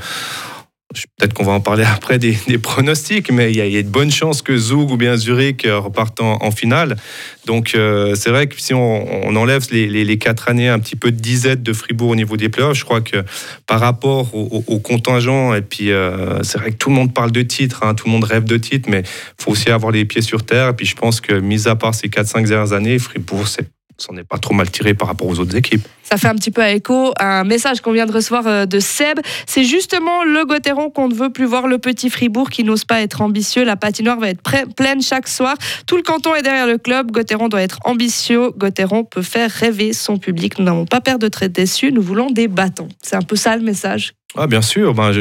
Peut-être 1.18 1.36
qu'on 1.36 1.44
va 1.44 1.52
en 1.52 1.60
parler 1.60 1.84
après 1.94 2.18
des, 2.18 2.36
pronostics, 2.58 3.32
mais 3.32 3.52
il 3.52 3.58
y, 3.58 3.78
a, 3.78 3.84
de 3.84 3.88
bonnes 3.88 4.12
chances 4.12 4.42
que 4.42 4.58
Zug 4.58 4.90
ou 4.90 4.98
bien 4.98 5.18
Zurich 5.18 5.66
euh, 5.66 5.80
repartent 5.80 6.20
en, 6.22 6.50
finale. 6.52 6.98
Donc 7.46 7.74
euh, 7.76 8.16
c'est 8.16 8.32
vrai 8.32 8.48
que 8.48 8.60
si 8.60 8.74
on, 8.74 9.36
enlève 9.36 9.68
les, 9.72 10.18
quatre 10.18 10.50
années 10.50 10.68
un 10.68 10.80
petit 10.80 10.96
peu 10.96 11.12
de 11.12 11.20
disette 11.20 11.62
de 11.62 11.74
Fribourg 11.74 12.10
au 12.10 12.16
niveau 12.16 12.38
des 12.38 12.50
playoffs, 12.50 12.78
je 12.78 12.86
crois 12.86 13.02
que 13.02 13.24
par 13.68 13.80
rapport 13.80 14.34
au, 14.34 14.80
contingent, 14.80 15.54
et 15.54 15.62
puis 15.62 15.92
euh, 15.92 16.42
c'est 16.42 16.58
vrai 16.58 16.72
que 16.72 16.78
tout 16.78 16.90
le 16.90 16.96
monde 16.96 17.14
parle 17.14 17.32
de 17.32 17.44
titres, 17.44 17.84
hein, 17.84 17.94
tout 17.94 18.08
le 18.08 18.12
monde 18.12 18.24
rêve 18.24 18.46
de 18.46 18.58
titres, 18.58 18.90
mais 18.90 19.02
il 19.02 19.44
faut 19.44 19.52
aussi 19.52 19.70
avoir 19.70 19.92
les 19.92 20.06
pieds 20.06 20.24
sur 20.24 20.44
terre. 20.44 20.70
Et 20.70 20.74
puis 20.74 20.88
je 20.88 20.96
pense 20.96 21.22
que, 21.22 21.34
mis 21.34 21.68
à 21.68 21.76
part 21.76 21.94
ces 21.94 22.08
4-5 22.08 22.48
dernières 22.48 22.74
années, 22.74 22.98
Fribourg, 22.98 23.48
c'est 23.48 23.70
s'en 24.02 24.16
est 24.18 24.24
pas 24.24 24.38
trop 24.38 24.54
mal 24.54 24.70
tiré 24.70 24.94
par 24.94 25.08
rapport 25.08 25.28
aux 25.28 25.40
autres 25.40 25.56
équipes. 25.56 25.88
Ça 26.04 26.18
fait 26.18 26.28
un 26.28 26.36
petit 26.36 26.52
peu 26.52 26.62
à 26.62 26.72
écho 26.72 27.14
à 27.20 27.40
un 27.40 27.44
message 27.44 27.82
qu'on 27.82 27.92
vient 27.92 28.06
de 28.06 28.12
recevoir 28.12 28.48
euh, 28.48 28.66
de 28.66 28.80
Seb. 28.80 29.20
C'est 29.46 29.64
justement 29.64 30.24
le 30.24 30.46
Gauthieron 30.46 30.90
qu'on 30.90 31.08
ne 31.08 31.14
veut 31.14 31.32
plus 31.32 31.46
voir, 31.46 31.68
le 31.68 31.78
petit 31.78 32.10
Fribourg 32.10 32.50
qui 32.50 32.64
n'ose 32.64 32.86
pas 32.86 33.02
être 33.02 33.22
ambitieux. 33.22 33.64
La 33.64 33.76
patinoire 33.76 34.20
va 34.20 34.30
être 34.30 34.42
pleine 34.76 35.02
chaque 35.02 35.28
soir. 35.28 35.56
Tout 35.86 35.98
le 35.98 36.04
canton 36.04 36.36
est 36.36 36.42
derrière 36.42 36.68
le 36.68 36.78
club. 36.78 37.12
Gauthieron 37.12 37.48
doit 37.48 37.62
être 37.62 37.80
ambitieux. 37.86 38.52
Gauthieron 38.58 39.04
peut 39.04 39.22
faire 39.22 39.52
rêver 39.52 39.94
son 39.94 40.18
public. 40.18 40.58
Nous 40.58 40.66
n'avons 40.66 40.86
pas 40.86 41.02
peur 41.02 41.20
de 41.20 41.28
être 41.28 41.46
déçus. 41.46 41.92
Nous 41.92 42.02
voulons 42.02 42.32
des 42.32 42.48
bâtons. 42.48 42.90
C'est 43.02 43.16
un 43.16 43.22
peu 43.22 43.36
ça 43.36 43.56
le 43.56 43.64
message 43.64 44.14
ah, 44.38 44.46
bien 44.46 44.62
sûr, 44.62 44.94
ben, 44.94 45.12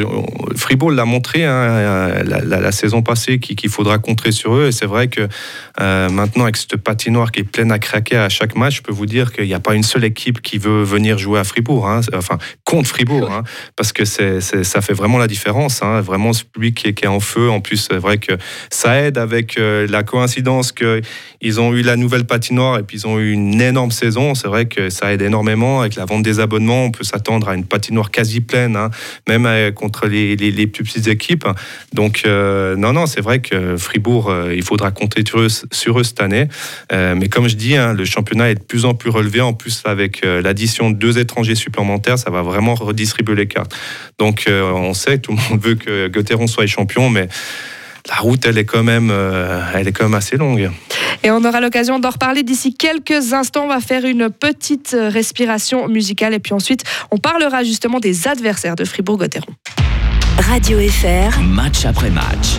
Fribourg 0.55 0.90
l'a 0.90 1.07
montré 1.07 1.42
hein, 1.47 2.23
la, 2.25 2.73
saison 2.73 3.01
passée 3.01 3.38
qu'il 3.38 3.71
faudra 3.71 3.97
contrer 3.97 4.33
sur 4.33 4.55
eux. 4.55 4.66
Et 4.66 4.73
c'est 4.73 4.85
vrai 4.85 5.09
que 5.09 5.27
euh, 5.81 6.11
maintenant, 6.11 6.44
avec 6.44 6.59
cette 6.59 6.77
patinoire 6.77 7.33
qui 7.33 7.40
est 7.40 7.44
pleine 7.44 7.73
à 7.73 7.79
craquer 7.79 8.18
à 8.18 8.29
chaque 8.29 8.55
match, 8.55 8.77
je 8.77 8.83
peux 8.83 8.92
vous 8.92 9.07
dire 9.07 9.33
qu'il 9.33 9.47
n'y 9.47 9.55
a 9.55 9.61
pas 9.61 9.75
une 9.75 9.83
seule 9.83 10.05
équipe 10.05 10.42
qui 10.42 10.59
veut 10.59 10.83
venir 10.83 11.16
jouer 11.16 11.40
à 11.40 11.44
Fribourg, 11.44 11.88
hein, 11.88 12.03
enfin 12.14 12.37
contre 12.64 12.90
Fribourg, 12.90 13.33
hein, 13.33 13.44
parce 13.77 13.92
que 13.92 14.05
ça 14.05 14.81
fait 14.83 14.92
vraiment 14.92 15.16
la 15.16 15.27
différence. 15.27 15.81
vraiment, 15.81 16.35
ce 16.35 16.44
public 16.44 16.94
qui 16.94 17.05
est, 17.05 17.09
en 17.09 17.21
feu. 17.21 17.49
En 17.49 17.62
plus, 17.62 17.88
c'est 17.90 17.97
vrai 17.97 18.18
que 18.18 18.33
ça 18.68 19.01
aide 19.01 19.16
avec 19.16 19.57
euh, 19.57 19.87
la 19.88 20.03
coïncidence 20.03 20.71
qu'ils 20.71 21.61
ont 21.61 21.73
eu 21.73 21.81
la 21.81 21.97
nouvelle 21.97 22.27
patinoire 22.27 22.79
et 22.79 22.83
puis 22.83 22.99
ils 22.99 23.07
ont 23.07 23.18
eu 23.18 23.33
une 23.33 23.62
énorme 23.62 23.90
saison. 23.90 24.35
C'est 24.35 24.49
vrai 24.49 24.66
que 24.66 24.90
ça 24.90 25.14
aide 25.14 25.23
énormément. 25.23 25.81
Avec 25.81 25.94
la 25.94 26.05
vente 26.05 26.23
des 26.23 26.40
abonnements, 26.40 26.85
on 26.85 26.90
peut 26.90 27.05
s'attendre 27.05 27.49
à 27.49 27.55
une 27.55 27.64
patinoire 27.64 28.11
quasi 28.11 28.42
pleine 28.42 28.77
même 29.29 29.47
euh, 29.47 29.71
contre 29.71 30.07
les, 30.07 30.37
plus 30.67 30.85
petites 30.85 31.09
équipes. 31.09 31.47
Donc, 31.93 32.23
euh, 32.27 32.77
non, 32.77 32.93
non, 32.93 33.07
c'est 33.07 33.21
vrai 33.21 33.41
que 33.41 33.77
Fribourg, 33.77 34.31
euh, 34.31 34.55
il 34.55 34.63
faudra 34.63 34.91
compter 34.91 35.23
sur 35.27 35.41
eux, 35.41 35.49
sur 35.73 36.01
eux 36.01 36.05
cette 36.05 36.21
année. 36.21 36.49
mais 36.91 37.29
comme 37.29 37.49
je 37.49 37.57
dis, 37.57 37.77
hein, 37.77 37.93
le 37.93 38.05
championnat 38.05 38.51
est 38.51 38.57
de 38.57 38.63
plus 38.63 38.85
en 38.85 38.95
plus 38.95 39.11
relevé. 39.11 39.41
En 39.41 39.53
plus, 39.53 39.83
avec 39.85 40.25
l'addition 40.25 40.91
de 40.91 40.97
deux 40.97 41.19
étrangers 41.19 41.55
supplémentaires, 41.55 42.19
ça 42.19 42.31
va 42.31 42.43
vraiment 42.43 42.75
redistribuer 42.75 43.35
les 43.35 43.47
cartes. 43.47 43.75
Donc, 44.19 44.47
on 44.49 44.95
sait, 44.95 45.19
tout 45.19 45.33
le 45.33 45.39
monde 45.49 45.63
veut 45.63 45.75
que 45.75 46.09
Gauthieron 46.09 46.47
soit 46.47 46.67
champion, 46.67 47.11
mais 47.11 47.29
la 48.09 48.16
route, 48.16 48.44
elle 48.47 48.59
est 48.59 48.64
quand 48.64 48.83
même, 48.83 49.12
elle 49.75 49.88
est 49.88 49.92
quand 49.92 50.05
même 50.05 50.14
assez 50.14 50.37
longue. 50.37 50.71
Et 51.23 51.31
on 51.31 51.44
aura 51.44 51.61
l'occasion 51.61 51.99
d'en 51.99 52.11
reparler 52.11 52.42
d'ici 52.42 52.75
quelques 52.75 53.33
instants. 53.33 53.64
On 53.64 53.68
va 53.68 53.81
faire 53.81 54.05
une 54.05 54.31
petite 54.31 54.97
respiration 54.99 55.88
musicale 55.88 56.35
et 56.35 56.38
puis 56.38 56.55
ensuite, 56.55 56.85
on 57.11 57.18
parlera 57.18 57.64
justement 57.64 58.01
des 58.01 58.29
adversaires 58.29 58.77
de 58.77 58.85
Fribourg-Gotteron. 58.85 59.53
Radio 60.38 60.79
FR. 60.79 61.40
Match 61.40 61.85
après 61.85 62.11
match. 62.11 62.59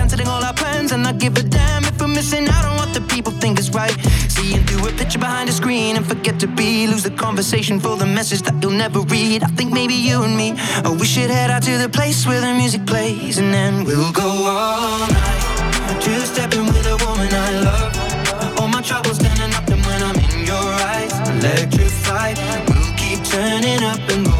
canceling 0.00 0.28
all 0.28 0.42
our 0.42 0.54
plans 0.54 0.92
and 0.92 1.02
not 1.02 1.18
give 1.18 1.36
a 1.36 1.42
damn 1.42 1.84
if 1.84 2.00
we're 2.00 2.08
missing 2.08 2.48
out 2.48 2.64
on 2.64 2.74
what 2.80 2.90
the 2.94 3.02
people 3.14 3.32
think 3.42 3.58
is 3.58 3.68
right. 3.70 3.96
Seeing 4.34 4.62
through 4.66 4.88
a 4.88 4.92
picture 4.92 5.18
behind 5.18 5.46
a 5.50 5.52
screen 5.52 5.96
and 5.98 6.06
forget 6.06 6.40
to 6.40 6.46
be. 6.46 6.86
Lose 6.86 7.02
the 7.02 7.14
conversation 7.26 7.78
for 7.78 7.94
the 8.02 8.06
message 8.06 8.40
that 8.46 8.56
you'll 8.62 8.80
never 8.86 9.00
read. 9.14 9.42
I 9.42 9.50
think 9.58 9.70
maybe 9.80 9.94
you 10.08 10.22
and 10.22 10.34
me, 10.34 10.48
oh, 10.86 10.96
we 10.98 11.06
should 11.06 11.30
head 11.30 11.50
out 11.50 11.62
to 11.64 11.76
the 11.76 11.90
place 11.98 12.26
where 12.26 12.40
the 12.40 12.52
music 12.54 12.86
plays 12.86 13.36
and 13.36 13.52
then 13.52 13.84
we'll 13.84 14.12
go 14.12 14.28
all 14.54 15.06
night. 15.20 16.00
Two 16.04 16.20
stepping 16.32 16.64
with 16.72 16.86
a 16.94 16.96
woman 17.04 17.28
I 17.46 17.50
love. 17.66 17.92
All 18.58 18.68
my 18.68 18.80
troubles 18.80 19.16
standing 19.20 19.52
up 19.58 19.68
and 19.68 19.84
when 19.84 20.00
I'm 20.08 20.18
in 20.26 20.46
your 20.50 20.68
eyes, 20.94 21.12
electrified. 21.28 22.36
We'll 22.68 22.94
keep 23.02 23.20
turning 23.34 23.82
up 23.92 24.00
and 24.14 24.24
go 24.24 24.39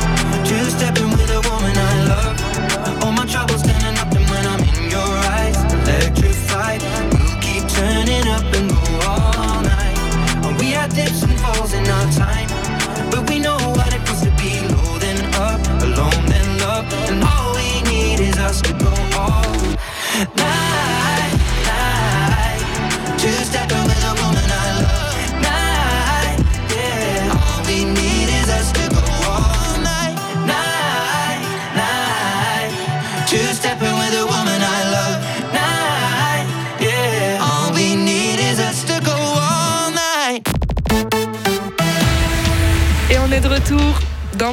Two 0.51 0.65
stepping 0.65 1.09
with 1.11 1.29
a 1.29 1.39
woman 1.49 1.77
I 1.77 2.03
love. 2.09 2.40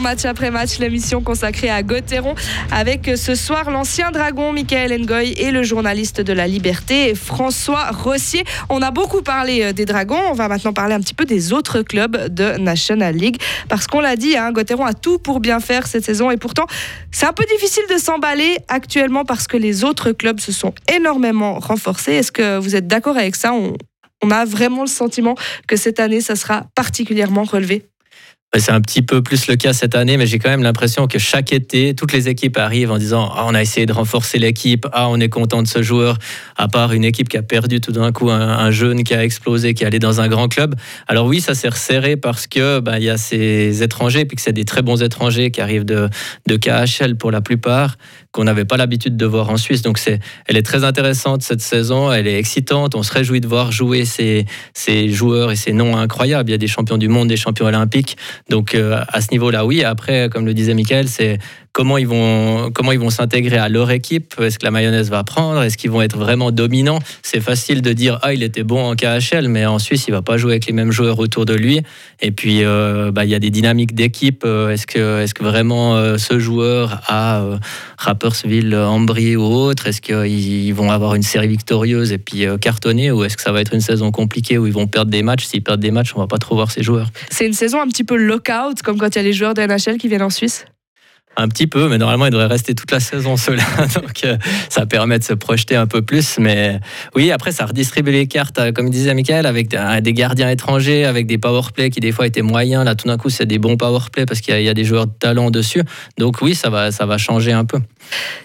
Match 0.09 0.25
après 0.25 0.51
match, 0.51 0.79
l'émission 0.79 1.21
consacrée 1.21 1.69
à 1.69 1.83
Gauthieron, 1.83 2.35
avec 2.73 3.11
ce 3.15 3.35
soir 3.35 3.71
l'ancien 3.71 4.11
dragon 4.11 4.55
Michael 4.55 4.99
Ngoy 5.03 5.33
et 5.33 5.51
le 5.51 5.63
journaliste 5.63 6.23
de 6.23 6.33
la 6.33 6.49
Liberté 6.49 7.15
François 7.15 7.91
Rossier. 7.91 8.43
On 8.71 8.81
a 8.81 8.91
beaucoup 8.91 9.21
parlé 9.21 9.65
euh, 9.65 9.73
des 9.75 9.85
dragons, 9.85 10.19
on 10.31 10.33
va 10.33 10.49
maintenant 10.49 10.73
parler 10.73 10.95
un 10.95 11.01
petit 11.01 11.13
peu 11.13 11.27
des 11.27 11.53
autres 11.53 11.83
clubs 11.83 12.29
de 12.29 12.57
National 12.57 13.17
League, 13.17 13.37
parce 13.69 13.87
qu'on 13.87 14.01
l'a 14.01 14.17
dit, 14.17 14.35
hein, 14.35 14.51
Gauthieron 14.51 14.87
a 14.87 14.95
tout 14.95 15.19
pour 15.19 15.41
bien 15.41 15.61
faire 15.61 15.87
cette 15.87 16.07
saison, 16.07 16.31
et 16.31 16.39
pourtant 16.39 16.65
c'est 17.11 17.27
un 17.27 17.35
peu 17.35 17.45
difficile 17.45 17.85
de 17.91 17.99
s'emballer 17.99 18.57
actuellement 18.69 19.27
parce 19.27 19.47
que 19.47 19.59
les 19.59 19.85
autres 19.85 20.13
clubs 20.13 20.41
se 20.41 20.53
sont 20.53 20.73
énormément 20.91 21.59
renforcés. 21.59 22.13
Est-ce 22.13 22.33
que 22.33 22.57
vous 22.57 22.75
êtes 22.77 22.87
d'accord 22.87 23.19
avec 23.19 23.37
ça? 23.37 23.53
On, 23.53 23.75
on 24.23 24.31
a 24.31 24.47
vraiment 24.47 24.81
le 24.81 24.89
sentiment 24.89 25.35
que 25.67 25.77
cette 25.77 26.01
année, 26.01 26.23
ça 26.23 26.35
sera 26.35 26.65
particulièrement 26.75 27.45
relevé? 27.45 27.85
C'est 28.57 28.73
un 28.73 28.81
petit 28.81 29.03
peu 29.03 29.23
plus 29.23 29.47
le 29.47 29.57
cas 29.57 29.75
cette 29.75 29.95
année, 29.95 30.17
mais 30.17 30.27
j'ai 30.27 30.39
quand 30.39 30.49
même 30.49 30.63
l'impression 30.63 31.07
que 31.07 31.19
chaque 31.19 31.53
été, 31.53 31.95
toutes 31.95 32.13
les 32.13 32.31
équipes 32.31 32.57
arrivent 32.57 32.91
en 32.91 32.97
disant 32.97 33.31
ah, 33.35 33.45
on 33.47 33.55
a 33.55 33.61
essayé 33.61 33.85
de 33.85 33.93
renforcer 33.93 34.39
l'équipe, 34.39 34.87
ah, 34.93 35.11
on 35.11 35.21
est 35.21 35.29
content 35.29 35.63
de 35.63 35.69
ce 35.69 35.83
joueur, 35.83 36.19
à 36.57 36.67
part 36.67 36.95
une 36.95 37.05
équipe 37.05 37.29
qui 37.29 37.37
a 37.37 37.43
perdu 37.43 37.83
tout 37.83 37.93
d'un 37.93 38.11
coup 38.11 38.31
un, 38.31 38.41
un, 38.41 38.71
jeune 38.71 39.05
qui 39.05 39.13
a 39.13 39.23
explosé, 39.23 39.75
qui 39.75 39.85
est 39.85 39.87
allé 39.87 39.99
dans 39.99 40.23
un 40.23 40.29
grand 40.29 40.49
club. 40.49 40.75
Alors 41.09 41.27
oui, 41.27 41.43
ça 41.43 41.55
s'est 41.55 41.69
resserré 41.69 42.17
parce 42.17 42.47
que 42.47 42.81
bah, 42.81 42.99
il 42.99 43.05
y 43.05 43.11
a 43.11 43.19
ces 43.19 43.83
étrangers, 43.83 44.25
puis 44.25 44.37
que 44.37 44.43
c'est 44.43 44.55
des 44.55 44.65
très 44.65 44.81
bons 44.81 45.03
étrangers 45.03 45.51
qui 45.51 45.61
arrivent 45.61 45.85
de, 45.85 46.09
de 46.47 46.57
KHL 46.57 47.17
pour 47.17 47.31
la 47.31 47.43
plupart, 47.43 47.97
qu'on 48.33 48.45
n'avait 48.45 48.65
pas 48.65 48.79
l'habitude 48.79 49.17
de 49.19 49.27
voir 49.27 49.51
en 49.51 49.59
Suisse. 49.59 49.83
Donc 49.83 49.99
c'est, 49.99 50.21
elle 50.47 50.57
est 50.57 50.63
très 50.63 50.85
intéressante 50.85 51.43
cette 51.43 51.61
saison, 51.61 52.11
elle 52.11 52.27
est 52.27 52.39
excitante, 52.39 52.95
on 52.95 53.03
se 53.03 53.13
réjouit 53.13 53.43
de 53.43 53.47
voir 53.47 53.73
jouer 53.73 54.07
ces, 54.07 54.47
ces 54.73 55.11
joueurs 55.11 55.51
et 55.51 55.57
ces 55.57 55.75
noms 55.75 55.97
incroyables. 55.97 56.49
Il 56.49 56.53
y 56.53 56.55
a 56.55 56.59
des 56.59 56.67
champions 56.67 56.97
du 56.97 57.09
monde, 57.09 57.29
des 57.29 57.37
champions 57.37 57.67
olympiques. 57.67 58.17
Donc 58.49 58.75
euh, 58.75 59.01
à 59.09 59.21
ce 59.21 59.31
niveau-là, 59.31 59.67
oui. 59.67 59.85
Après, 59.85 60.29
comme 60.31 60.47
le 60.47 60.55
disait 60.55 60.75
Michael, 60.75 61.09
c'est 61.09 61.39
comment 61.73 61.99
ils 61.99 62.07
vont 62.07 62.71
comment 62.73 62.93
ils 62.93 62.99
vont 62.99 63.11
s'intégrer 63.11 63.59
à 63.59 63.69
leur 63.69 63.91
équipe? 63.91 64.35
Est-ce 64.41 64.59
que 64.59 64.65
la 64.65 64.71
mayonnaise 64.71 65.11
va 65.11 65.25
prendre? 65.25 65.63
Est-ce 65.63 65.77
qu'ils 65.77 65.91
vont 65.91 66.03
être 66.03 66.17
vraiment 66.17 66.51
dominants? 66.51 66.99
C'est 67.23 67.41
facile 67.41 67.83
de 67.83 67.93
dire 67.93 68.19
ah 68.23 68.33
il 68.33 68.43
était 68.43 68.63
bon 68.63 68.91
en 68.91 68.97
KHL, 68.97 69.49
mais 69.49 69.67
en 69.67 69.79
Suisse 69.79 70.07
il 70.09 70.13
va 70.13 70.23
pas 70.23 70.37
jouer 70.37 70.53
avec 70.53 70.67
les 70.67 70.73
mêmes 70.73 70.93
joueurs 70.93 71.19
autour 71.19 71.45
de 71.45 71.55
lui. 71.55 71.83
Et 72.21 72.31
puis 72.31 72.65
euh, 72.65 73.11
bah, 73.13 73.25
il 73.25 73.31
y 73.31 73.35
a 73.35 73.39
des 73.39 73.51
dynamiques 73.51 73.95
d'équipe. 73.95 74.45
Est-ce 74.45 74.87
que 74.87 75.21
est-ce 75.23 75.35
que 75.35 75.45
vraiment 75.45 75.97
euh, 75.97 76.19
ce 76.19 76.39
joueur 76.39 77.03
à 77.07 77.41
euh, 77.41 77.59
Rappersville, 77.99 78.75
Ambry 78.75 79.37
ou 79.37 79.43
autre, 79.43 79.87
est-ce 79.87 80.01
qu'ils 80.01 80.75
vont 80.75 80.91
avoir 80.91 81.15
une 81.15 81.23
série 81.23 81.49
victorieuse 81.49 82.13
et 82.13 82.19
puis 82.19 82.47
cartonner 82.61 83.11
ou 83.11 83.25
est-ce 83.25 83.37
que 83.37 83.43
ça 83.43 83.53
va 83.53 83.61
être 83.61 83.75
une 83.75 83.81
saison 83.81 84.11
compliquée 84.11 84.59
où 84.59 84.67
ils 84.67 84.73
vont 84.73 84.87
perdre 84.87 85.11
des 85.11 85.23
matchs? 85.23 85.47
S'ils 85.47 85.63
perdent 85.63 85.81
des 85.81 85.91
matchs, 85.91 86.13
on 86.15 86.21
va 86.21 86.27
pas 86.27 86.39
trop 86.39 86.55
voir 86.55 86.71
ces 86.71 86.83
joueurs. 86.83 87.09
C'est 87.31 87.47
une 87.47 87.53
saison 87.53 87.81
un 87.81 87.87
petit 87.89 88.05
peu 88.05 88.17
lockout, 88.17 88.83
comme 88.83 88.99
quand 88.99 89.15
il 89.15 89.17
y 89.17 89.21
a 89.21 89.23
les 89.23 89.33
joueurs 89.33 89.55
de 89.55 89.63
NHL 89.63 89.99
qui 89.99 90.09
viennent 90.09 90.23
en 90.23 90.31
Suisse? 90.31 90.65
Un 91.39 91.49
petit 91.49 91.69
peu, 91.69 91.89
mais 91.89 91.99
normalement, 91.99 92.27
il 92.27 92.31
devrait 92.31 92.47
rester 92.47 92.75
toute 92.75 92.91
la 92.91 93.01
saison 93.01 93.37
cela. 93.37 93.63
Donc, 93.95 94.25
euh, 94.25 94.37
ça 94.69 94.87
permet 94.87 95.19
de 95.19 95.25
se 95.25 95.33
projeter 95.33 95.77
un 95.77 95.87
peu 95.87 96.03
plus. 96.03 96.39
Mais 96.39 96.81
oui, 97.15 97.31
après, 97.31 97.53
ça 97.53 97.67
redistribue 97.67 98.11
les 98.11 98.27
cartes, 98.27 98.59
euh, 98.59 98.73
comme 98.73 98.91
disait 98.91 99.15
Michael, 99.15 99.47
avec 99.47 99.69
des 99.69 100.13
gardiens 100.13 100.51
étrangers, 100.51 101.05
avec 101.05 101.27
des 101.27 101.39
powerplays 101.39 101.91
qui, 101.91 102.01
des 102.01 102.13
fois, 102.13 102.27
étaient 102.27 102.43
moyens. 102.43 102.85
Là, 102.85 102.95
tout 102.97 103.07
d'un 103.07 103.17
coup, 103.17 103.31
c'est 103.31 103.47
des 103.47 103.59
bons 103.59 103.77
powerplays 103.77 104.27
parce 104.27 104.41
qu'il 104.41 104.59
y, 104.59 104.65
y, 104.65 104.69
a 104.69 104.75
des 104.75 104.85
joueurs 104.85 105.07
de 105.07 105.13
talent 105.13 105.51
dessus. 105.51 105.83
Donc, 106.19 106.43
oui, 106.43 106.55
ça 106.55 106.71
va, 106.71 106.91
ça 106.91 107.07
va 107.07 107.19
changer 107.19 107.53
un 107.53 107.65
peu. 107.65 107.79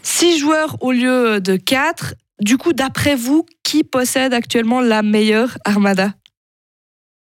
Six 0.03 0.38
joueurs 0.38 0.77
au 0.82 0.91
lieu 0.91 1.41
de 1.41 1.56
quatre. 1.56 2.13
Du 2.41 2.58
coup, 2.58 2.73
d'après 2.73 3.15
vous, 3.15 3.45
qui 3.63 3.84
possède 3.84 4.34
actuellement 4.34 4.82
la 4.82 5.01
meilleure 5.01 5.58
armada? 5.65 6.13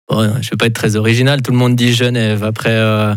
Bon, 0.09 0.23
je 0.23 0.27
ne 0.29 0.51
vais 0.51 0.57
pas 0.59 0.67
être 0.67 0.75
très 0.75 0.97
original. 0.97 1.43
Tout 1.43 1.53
le 1.53 1.59
monde 1.59 1.77
dit 1.77 1.93
Genève. 1.93 2.43
Après, 2.43 2.73
euh, 2.73 3.15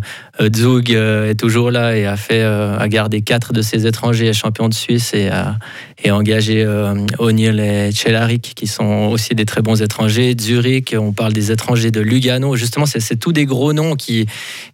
Zug 0.54 0.92
euh, 0.92 1.30
est 1.30 1.36
toujours 1.36 1.72
là 1.72 1.96
et 1.96 2.06
a 2.06 2.18
fait, 2.18 2.42
euh, 2.42 2.78
a 2.78 2.88
gardé 2.90 3.22
quatre 3.22 3.54
de 3.54 3.62
ses 3.62 3.88
étrangers 3.88 4.34
champions 4.34 4.68
de 4.68 4.74
Suisse 4.74 5.14
et 5.14 5.30
a, 5.30 5.58
et 6.04 6.12
engagé 6.12 6.64
euh, 6.66 6.94
O'Neill 7.20 7.60
et 7.60 7.92
Chelaric 7.92 8.54
qui 8.56 8.68
sont 8.68 9.10
aussi 9.12 9.36
des 9.36 9.46
très 9.46 9.62
bons 9.62 9.82
étrangers. 9.82 10.36
Zurich, 10.40 10.96
on 10.98 11.14
parle 11.14 11.34
des 11.34 11.52
étrangers 11.52 11.92
de 11.92 12.02
Lugano. 12.02 12.56
Justement, 12.56 12.86
c'est 12.86 13.16
tous 13.16 13.32
des 13.32 13.46
gros 13.46 13.72
noms 13.72 13.96
qui, 13.96 14.26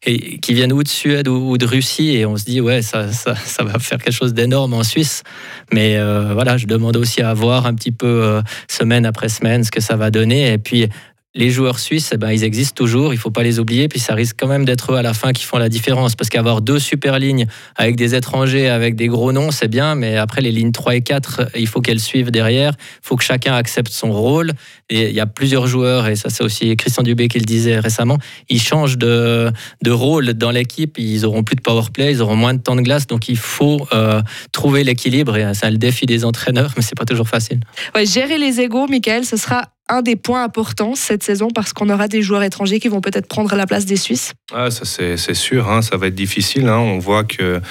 qui 0.02 0.54
viennent 0.54 0.74
ou 0.74 0.84
de 0.84 0.88
Suède 0.88 1.28
ou, 1.28 1.58
de 1.58 1.66
Russie 1.66 2.16
et 2.16 2.26
on 2.26 2.38
se 2.38 2.46
dit 2.46 2.62
ouais, 2.62 2.82
ça, 2.82 3.12
ça, 3.12 3.36
ça 3.36 3.64
va 3.64 3.78
faire 3.80 4.00
quelque 4.00 4.14
chose 4.14 4.34
d'énorme 4.34 4.74
en 4.74 4.84
Suisse. 4.84 5.24
Mais 5.72 5.98
euh, 5.98 6.34
voilà, 6.34 6.58
je 6.58 6.66
demande 6.66 6.98
aussi 6.98 7.22
à 7.22 7.34
voir 7.34 7.66
un 7.66 7.76
petit 7.76 7.92
peu 7.92 8.08
euh, 8.08 8.42
semaine 8.68 9.06
après 9.06 9.30
semaine 9.30 9.64
ce 9.64 9.72
que 9.72 9.82
ça 9.82 9.96
va 9.96 10.12
donner 10.12 10.52
et 10.52 10.58
puis 10.58 10.88
les 11.38 11.52
joueurs 11.52 11.78
suisses, 11.78 12.10
eh 12.14 12.18
ben, 12.18 12.32
ils 12.32 12.44
existent 12.44 12.74
toujours, 12.76 13.14
il 13.14 13.18
faut 13.18 13.30
pas 13.30 13.44
les 13.44 13.60
oublier, 13.60 13.88
puis 13.88 14.00
ça 14.00 14.16
risque 14.16 14.36
quand 14.40 14.48
même 14.48 14.66
d'être 14.66 14.92
eux 14.92 14.96
à 14.98 15.04
la 15.04 15.14
fin 15.14 15.32
qui 15.34 15.44
font 15.44 15.60
la 15.60 15.70
différence, 15.70 16.16
parce 16.16 16.30
qu'avoir 16.30 16.62
deux 16.62 16.80
super 16.80 17.20
lignes 17.20 17.46
avec 17.76 17.96
des 17.96 18.16
étrangers, 18.16 18.68
avec 18.68 18.96
des 18.96 19.08
gros 19.08 19.32
noms, 19.32 19.52
c'est 19.52 19.68
bien, 19.68 19.94
mais 19.94 20.18
après 20.18 20.42
les 20.42 20.52
lignes 20.52 20.72
3 20.72 20.96
et 20.96 21.02
4, 21.02 21.52
il 21.56 21.68
faut 21.68 21.80
qu'elles 21.80 22.00
suivent 22.00 22.32
derrière, 22.32 22.74
il 22.80 23.08
faut 23.08 23.16
que 23.16 23.24
chacun 23.24 23.54
accepte 23.54 23.92
son 23.94 24.12
rôle, 24.12 24.52
et 24.90 25.10
il 25.10 25.16
y 25.16 25.20
a 25.20 25.28
plusieurs 25.28 25.68
joueurs, 25.68 26.08
et 26.08 26.16
ça 26.16 26.30
c'est 26.30 26.44
aussi 26.44 26.76
Christian 26.76 27.04
Dubé 27.04 27.28
qui 27.28 27.38
le 27.38 27.46
disait 27.46 27.80
récemment, 27.80 28.18
ils 28.50 28.62
changent 28.62 28.98
de, 28.98 29.52
rôle 29.88 30.34
dans 30.34 30.52
l'équipe, 30.52 30.98
ils 30.98 31.24
auront 31.24 31.44
plus 31.44 31.56
de 31.56 31.62
power 31.62 31.86
play, 31.94 32.12
ils 32.12 32.22
auront 32.24 32.36
moins 32.36 32.56
de 32.56 32.62
temps 32.62 32.76
de 32.76 32.82
glace, 32.82 33.06
donc 33.06 33.30
il 33.30 33.38
faut 33.38 33.88
euh, 33.94 34.22
trouver 34.52 34.84
l'équilibre, 34.84 35.38
et 35.38 35.54
c'est 35.54 35.70
le 35.70 35.78
défi 35.78 36.08
des 36.08 36.26
entraîneurs, 36.26 36.74
mais 36.78 36.82
c'est 36.82 36.98
pas 36.98 37.06
toujours 37.06 37.30
facile. 37.30 37.60
Gérer 38.04 38.40
les 38.40 38.60
égaux, 38.60 38.88
Michael, 38.88 39.24
ce 39.24 39.38
sera 39.38 39.70
un 39.90 40.02
des 40.02 40.16
points 40.16 40.44
importants 40.44 40.96
cette 40.96 41.24
saison 41.24 41.50
parce 41.54 41.74
qu'on 41.74 41.90
aura 41.90 42.08
des 42.08 42.22
joueurs 42.22 42.44
étrangers 42.44 42.80
qui 42.80 42.88
vont 42.88 43.02
peut-être 43.02 43.28
prendre 43.28 43.56
la 43.56 43.66
place 43.66 43.86
des 43.86 43.96
Suisses 43.96 44.34
ah, 44.54 44.70
Ça, 44.72 44.86
c'est 44.86 45.34
sûr, 45.34 45.70
hein, 45.70 45.82
ça 45.82 45.98
va 45.98 46.08
être 46.08 46.16
difficile. 46.16 46.68
Hein. 46.68 46.78
On 46.78 47.00
voit 47.00 47.24
que 47.24 47.62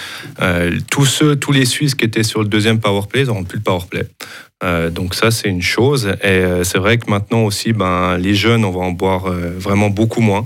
euh, 0.41 0.79
tous, 0.91 1.07
ceux, 1.07 1.37
tous 1.37 1.53
les 1.53 1.65
Suisses 1.65 1.95
qui 1.95 2.05
étaient 2.05 2.23
sur 2.23 2.43
le 2.43 2.49
deuxième 2.49 2.81
powerplay 2.81 3.25
n'auront 3.25 3.45
plus 3.45 3.59
de 3.59 3.65
powerplay. 3.65 4.07
Euh, 4.65 4.89
donc 4.89 5.15
ça, 5.15 5.31
c'est 5.31 5.49
une 5.49 5.61
chose. 5.61 6.07
Et 6.23 6.29
euh, 6.29 6.65
c'est 6.65 6.79
vrai 6.79 6.97
que 6.97 7.11
maintenant 7.11 7.43
aussi, 7.43 7.75
ben, 7.75 8.17
les 8.17 8.35
jeunes, 8.35 8.65
on 8.65 8.71
va 8.71 8.81
en 8.81 8.91
boire 8.91 9.27
euh, 9.27 9.53
vraiment 9.59 9.91
beaucoup 9.91 10.23
moins, 10.23 10.45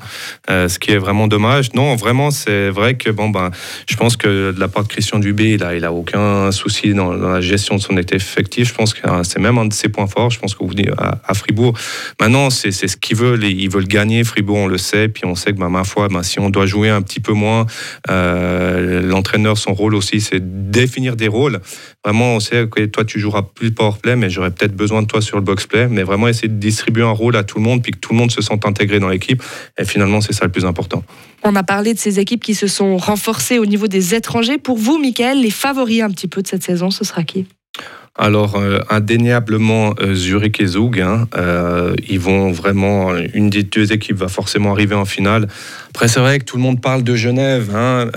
ce 0.48 0.78
qui 0.78 0.90
est 0.90 0.98
vraiment 0.98 1.28
dommage. 1.28 1.72
Non, 1.74 1.94
vraiment, 1.94 2.30
c'est 2.32 2.70
vrai 2.70 2.94
que 2.94 3.10
bon, 3.10 3.28
ben, 3.30 3.50
je 3.88 3.96
pense 3.96 4.16
que 4.16 4.50
de 4.50 4.58
la 4.58 4.66
part 4.66 4.82
de 4.82 4.88
Christian 4.88 5.20
Dubé, 5.20 5.52
il 5.52 5.62
a, 5.62 5.76
il 5.76 5.84
a 5.84 5.92
aucun 5.92 6.50
souci 6.50 6.92
dans, 6.92 7.12
la 7.12 7.40
gestion 7.40 7.76
de 7.76 7.80
son 7.80 7.96
effectif. 7.96 8.68
Je 8.68 8.74
pense 8.74 8.94
que 8.94 9.00
c'est 9.22 9.38
même 9.38 9.58
un 9.58 9.66
de 9.66 9.72
ses 9.72 9.88
points 9.88 10.08
forts. 10.08 10.30
Je 10.30 10.40
pense 10.40 10.54
que 10.54 10.64
vous 10.64 10.70
à, 10.98 11.18
à 11.24 11.34
Fribourg. 11.34 11.76
Maintenant, 12.20 12.50
c'est 12.50 12.72
ce 12.72 12.96
qu'ils 12.96 13.16
veulent. 13.16 13.44
Ils 13.44 13.70
veulent 13.70 13.86
gagner. 13.86 14.24
Fribourg, 14.24 14.58
on 14.58 14.66
le 14.66 14.78
sait. 14.78 15.08
Puis 15.08 15.24
on 15.24 15.36
sait 15.36 15.52
que, 15.52 15.58
ben, 15.58 15.68
ma 15.68 15.84
foi, 15.84 16.08
ben, 16.08 16.24
si 16.24 16.40
on 16.40 16.50
doit 16.50 16.66
jouer 16.66 16.88
un 16.88 17.02
petit 17.02 17.20
peu 17.20 17.32
moins, 17.32 17.66
l'entraîneur, 18.08 19.56
son 19.56 19.72
rôle 19.72 19.94
aussi, 19.94 20.20
c'est 20.20 20.70
définir 20.70 21.14
des 21.14 21.28
rôles. 21.28 21.60
Vraiment, 22.04 22.36
on 22.36 22.40
sait 22.40 22.66
que 22.66 22.86
toi, 22.86 23.04
tu 23.04 23.20
joueras 23.20 23.42
plus 23.42 23.72
powerplay, 23.72 24.16
mais 24.16 24.30
j'aurais 24.30 24.50
peut-être 24.50 24.74
besoin 24.74 25.02
de 25.02 25.06
toi 25.06 25.20
sur 25.20 25.36
le 25.36 25.42
box-play. 25.42 25.88
Mais 25.88 26.02
vraiment 26.02 26.28
essayer 26.28 26.48
de 26.48 26.58
distribuer 26.58 27.02
un 27.02 27.10
rôle 27.10 27.36
à 27.36 27.44
tout 27.44 27.58
le 27.58 27.64
monde, 27.64 27.82
puis 27.82 27.92
que 27.92 27.98
tout 27.98 28.12
le 28.12 28.18
monde 28.18 28.30
se 28.30 28.40
sente 28.40 28.64
intégré 28.64 29.00
dans 29.00 29.08
l'équipe. 29.08 29.42
Et 29.78 29.84
finalement, 29.84 30.20
c'est 30.20 30.32
ça 30.32 30.46
le 30.46 30.50
plus 30.50 30.64
important. 30.64 31.04
On 31.42 31.54
a 31.56 31.62
parlé 31.62 31.92
de 31.92 31.98
ces 31.98 32.18
équipes 32.18 32.42
qui 32.42 32.54
se 32.54 32.66
sont 32.66 32.96
renforcées 32.96 33.58
au 33.58 33.66
niveau 33.66 33.86
des 33.86 34.14
étrangers. 34.14 34.56
Pour 34.56 34.78
vous, 34.78 34.98
Michael, 34.98 35.42
les 35.42 35.50
favoris 35.50 36.00
un 36.02 36.10
petit 36.10 36.28
peu 36.28 36.40
de 36.40 36.46
cette 36.46 36.62
saison, 36.62 36.90
ce 36.90 37.04
sera 37.04 37.22
qui? 37.22 37.46
Alors, 38.22 38.56
euh, 38.56 38.80
indéniablement, 38.90 39.94
euh, 39.98 40.14
Zurich 40.14 40.60
et 40.60 40.66
Zug, 40.66 41.00
hein, 41.00 41.26
euh, 41.34 41.94
ils 42.06 42.20
vont 42.20 42.52
vraiment, 42.52 43.16
une 43.32 43.48
des 43.48 43.62
deux 43.62 43.94
équipes 43.94 44.18
va 44.18 44.28
forcément 44.28 44.72
arriver 44.72 44.94
en 44.94 45.06
finale. 45.06 45.48
Après, 45.88 46.06
c'est 46.06 46.20
vrai 46.20 46.38
que 46.38 46.44
tout 46.44 46.58
le 46.58 46.62
monde 46.62 46.82
parle 46.82 47.02
de 47.02 47.16
Genève. 47.16 47.74
Hein, 47.74 48.10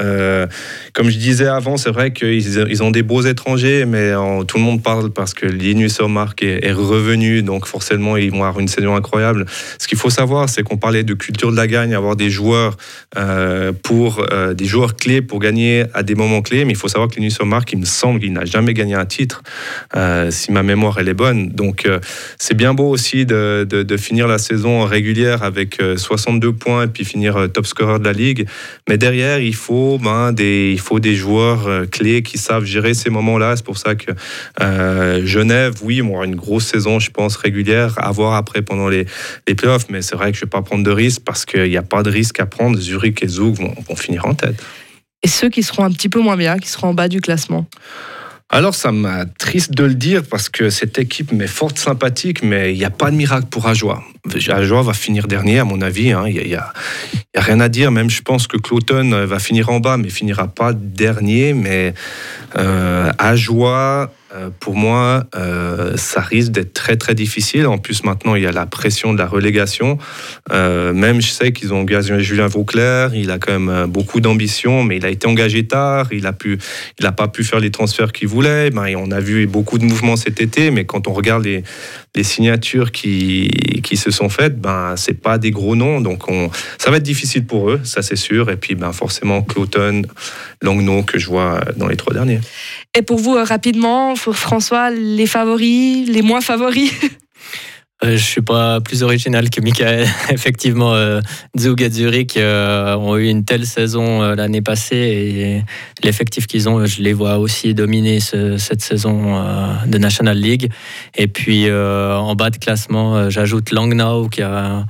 comme 0.94 1.10
je 1.10 1.18
disais 1.18 1.48
avant, 1.48 1.78
c'est 1.78 1.90
vrai 1.90 2.12
qu'ils 2.12 2.68
ils 2.70 2.84
ont 2.84 2.92
des 2.92 3.02
beaux 3.02 3.22
étrangers, 3.22 3.86
mais 3.86 4.12
tout 4.48 4.58
le 4.58 4.64
monde 4.64 4.84
parle 4.84 5.10
parce 5.10 5.34
que 5.34 5.46
Linus 5.48 6.00
Omark 6.00 6.44
est, 6.44 6.66
est, 6.66 6.72
revenu, 6.72 7.42
donc 7.42 7.66
forcément, 7.66 8.16
ils 8.18 8.30
vont 8.30 8.44
avoir 8.44 8.60
une 8.60 8.68
saison 8.68 8.96
incroyable. 8.96 9.46
Ce 9.80 9.88
qu'il 9.88 9.98
faut 9.98 10.12
savoir, 10.12 10.50
c'est 10.50 10.62
qu'on 10.62 10.78
parlait 10.78 11.04
de 11.04 11.14
culture 11.16 11.52
de 11.52 11.58
la 11.58 11.66
gagne, 11.66 11.96
avoir 11.96 12.16
des 12.16 12.30
joueurs 12.30 12.78
pour 13.82 14.24
des 14.54 14.66
joueurs 14.66 14.96
clés 14.96 15.22
pour 15.22 15.40
gagner 15.40 15.86
à 15.96 16.04
des 16.04 16.14
moments 16.14 16.42
clés, 16.42 16.66
mais 16.66 16.74
il 16.74 16.78
faut 16.78 16.90
savoir 16.90 17.10
que 17.10 17.16
Linus 17.16 17.40
Omark, 17.40 17.72
il 17.74 17.80
me 17.80 17.86
semble 17.86 18.20
qu'il 18.20 18.34
n'a 18.34 18.46
jamais 18.46 18.74
gagné 18.74 18.94
un 18.94 19.06
titre. 19.06 19.42
Euh, 19.96 20.32
si 20.32 20.52
ma 20.52 20.64
mémoire 20.64 20.98
elle 21.00 21.10
est 21.10 21.14
bonne. 21.14 21.50
Donc 21.50 21.86
euh, 21.86 22.00
c'est 22.40 22.56
bien 22.56 22.74
beau 22.74 22.90
aussi 22.90 23.26
de, 23.26 23.86
finir 24.00 24.28
la 24.28 24.40
saison 24.40 24.86
régulière 24.86 25.44
avec 25.44 25.80
62 25.98 26.48
euh, 26.48 26.52
points 26.52 26.84
et 26.86 26.88
puis 26.88 27.06
finir 27.06 27.48
top 27.54 27.68
scorer 27.68 28.00
de 28.00 28.04
la 28.04 28.14
ligue. 28.14 28.48
Mais 28.90 28.98
derrière, 28.98 29.40
il 29.40 29.54
faut, 29.54 30.00
ben, 30.00 30.32
des, 30.32 30.78
joueurs 31.16 31.88
clés 31.92 32.24
qui 32.24 32.38
savent 32.38 32.66
gérer 32.66 32.94
ces 32.94 33.10
moments-là. 33.12 33.56
C'est 33.56 33.66
pour 33.66 33.78
ça 33.78 33.94
que 33.96 34.12
Genève, 35.26 35.76
oui, 35.84 36.02
on 36.02 36.14
aura 36.16 36.26
une 36.26 36.36
grosse 36.36 36.66
saison, 36.66 37.00
je 37.00 37.12
pense, 37.12 37.36
régulière 37.36 37.94
à 37.98 38.12
voir 38.12 38.34
après 38.34 38.62
pendant 38.62 38.90
les, 38.90 39.06
les 39.48 39.56
playoffs. 39.56 39.86
Mais 39.90 40.02
c'est 40.02 40.16
vrai 40.16 40.32
que 40.32 40.38
je 40.38 40.44
ne 40.44 40.48
vais 40.48 40.50
pas 40.50 40.62
prendre 40.64 40.84
de 40.84 40.92
risque 40.92 41.22
parce 41.24 41.46
qu'il 41.46 41.70
n'y 41.70 41.78
a 41.78 41.84
pas 41.84 42.02
de 42.02 42.10
risque 42.10 42.40
à 42.40 42.46
prendre. 42.46 42.80
Zurich 42.80 43.22
et 43.22 43.28
Zug 43.28 43.56
vont 43.56 43.96
finir 43.96 44.26
en 44.26 44.34
tête. 44.34 44.56
Et 45.22 45.28
ceux 45.28 45.50
qui 45.50 45.64
seront 45.64 45.84
un 45.84 45.92
petit 45.92 46.10
peu 46.10 46.20
moins 46.20 46.36
bien, 46.36 46.58
qui 46.58 46.68
seront 46.68 46.90
en 46.90 46.94
bas 46.94 47.08
du 47.08 47.22
classement? 47.22 47.66
Alors, 48.54 48.76
ça 48.76 48.92
m'a 48.92 49.26
triste 49.26 49.72
de 49.72 49.84
le 49.84 49.96
dire 49.96 50.22
parce 50.30 50.48
que 50.48 50.70
cette 50.70 51.00
équipe 51.00 51.32
m'est 51.32 51.48
forte 51.48 51.80
sympathique, 51.80 52.44
mais 52.44 52.72
il 52.72 52.78
n'y 52.78 52.86
a 52.86 52.92
pas 52.92 53.10
de 53.10 53.16
miracle 53.16 53.48
pour 53.50 53.66
Ajoie. 53.66 54.04
Ajoie 54.50 54.84
va 54.84 54.94
finir 54.94 55.28
dernier, 55.28 55.58
à 55.58 55.66
mon 55.66 55.82
avis. 55.82 56.12
Hein. 56.12 56.26
Il 56.28 56.36
n'y 56.36 56.54
a, 56.54 56.72
rien 57.36 57.60
à 57.60 57.68
dire. 57.68 57.90
Même, 57.90 58.12
je 58.12 58.22
pense 58.22 58.46
que 58.46 58.58
Cloton 58.58 59.26
va 59.26 59.40
finir 59.40 59.70
en 59.70 59.80
bas, 59.80 59.98
mais 59.98 60.12
finira 60.12 60.48
pas 60.48 60.72
dernier. 60.74 61.54
Mais 61.54 61.96
euh, 62.56 63.12
Ajoie 63.18 64.14
euh, 64.36 64.50
pour 64.60 64.76
moi, 64.76 65.26
euh, 65.36 65.96
ça 65.96 66.22
risque 66.22 66.52
d'être 66.52 66.74
très 66.74 66.98
très 66.98 67.14
difficile. 67.14 67.68
En 67.68 67.78
plus, 67.78 68.04
maintenant, 68.04 68.36
il 68.36 68.44
y 68.44 68.48
a 68.48 68.52
la 68.52 68.66
pression 68.66 69.14
de 69.14 69.20
la 69.20 69.28
relégation. 69.28 70.00
Euh, 70.52 70.92
même, 70.92 71.22
je 71.22 71.30
sais 71.30 71.52
qu'ils 71.52 71.74
ont 71.74 71.82
engagé 71.82 72.20
Julien 72.22 72.48
Vauclair. 72.48 73.14
Il 73.14 73.30
a 73.30 73.38
quand 73.38 73.60
même 73.60 73.86
beaucoup 73.88 74.22
d'ambition, 74.22 74.84
mais 74.84 74.98
il 74.98 75.06
a 75.06 75.10
été 75.10 75.28
engagé 75.28 75.68
tard. 75.68 76.08
Il 76.12 76.26
a 76.26 76.34
pu, 76.34 76.58
il 77.00 77.06
n'a 77.06 77.12
pas 77.12 77.28
pu 77.28 77.44
faire 77.44 77.60
les 77.60 77.70
transferts 77.70 78.12
qu'il 78.12 78.28
voulait. 78.28 78.72
Ben, 78.72 78.96
on 78.98 79.12
a 79.12 79.20
vu 79.20 79.46
beaucoup 79.46 79.78
de 79.78 79.86
mouvements 79.86 80.16
cet 80.16 80.42
été, 80.42 80.72
mais 80.72 80.86
quand 80.86 81.08
on 81.08 81.14
regarde 81.14 81.44
les, 81.44 81.64
signatures 82.24 82.92
qui, 82.92 83.50
qui 83.84 83.98
se 83.98 84.10
sont 84.10 84.30
faites, 84.30 84.60
ben, 84.60 84.94
c'est 84.96 85.20
pas 85.20 85.38
des 85.38 85.52
gros 85.52 85.76
noms. 85.76 86.00
Donc, 86.00 86.30
on, 86.30 86.50
ça 86.78 86.90
va 86.90 86.98
être 86.98 87.04
difficile 87.04 87.46
pour 87.46 87.70
eux, 87.70 87.82
ça 87.84 88.02
c'est 88.02 88.16
sûr. 88.16 88.50
Et 88.50 88.56
puis, 88.56 88.76
ben, 88.76 88.94
forcément, 88.94 89.42
Cloton, 89.42 90.04
Langnaud, 90.62 91.04
que 91.04 91.20
je 91.20 91.28
vois 91.28 91.60
dans 91.76 91.88
les 91.88 91.98
trois 91.98 92.14
derniers. 92.14 92.40
Et 92.96 93.02
pour 93.02 93.18
vous, 93.18 93.36
rapidement, 93.44 94.16
François, 94.32 94.90
les 94.92 95.28
favoris, 95.28 96.08
les 96.08 96.22
moins 96.22 96.42
favoris 96.42 96.94
Je 98.04 98.10
euh, 98.10 98.18
je 98.18 98.24
suis 98.24 98.42
pas 98.42 98.82
plus 98.82 99.04
original 99.04 99.50
que 99.50 99.62
Michael. 99.62 100.08
Effectivement, 100.30 100.94
euh, 100.94 101.22
Zug 101.58 101.82
et 101.82 101.90
Zurich 101.90 102.36
euh, 102.38 102.96
ont 102.96 103.16
eu 103.18 103.28
une 103.28 103.46
telle 103.46 103.66
saison 103.66 104.22
l'année 104.34 104.62
passée 104.62 104.96
et 104.96 105.64
l'effectif 106.04 106.48
qu'ils 106.48 106.68
ont, 106.68 106.86
je 106.86 107.02
les 107.02 107.14
vois 107.14 107.38
aussi 107.38 107.74
dominer 107.74 108.20
cette 108.20 108.82
saison 108.82 109.44
de 109.86 109.98
National 109.98 110.38
League. 110.38 110.72
Et 111.16 111.28
puis 111.28 111.72
en 111.72 112.36
bas 112.36 112.50
de 112.50 112.58
classement, 112.58 113.30
j'ajoute 113.30 113.72
Langnau 113.72 114.28
qui 114.30 114.42
a 114.42 114.86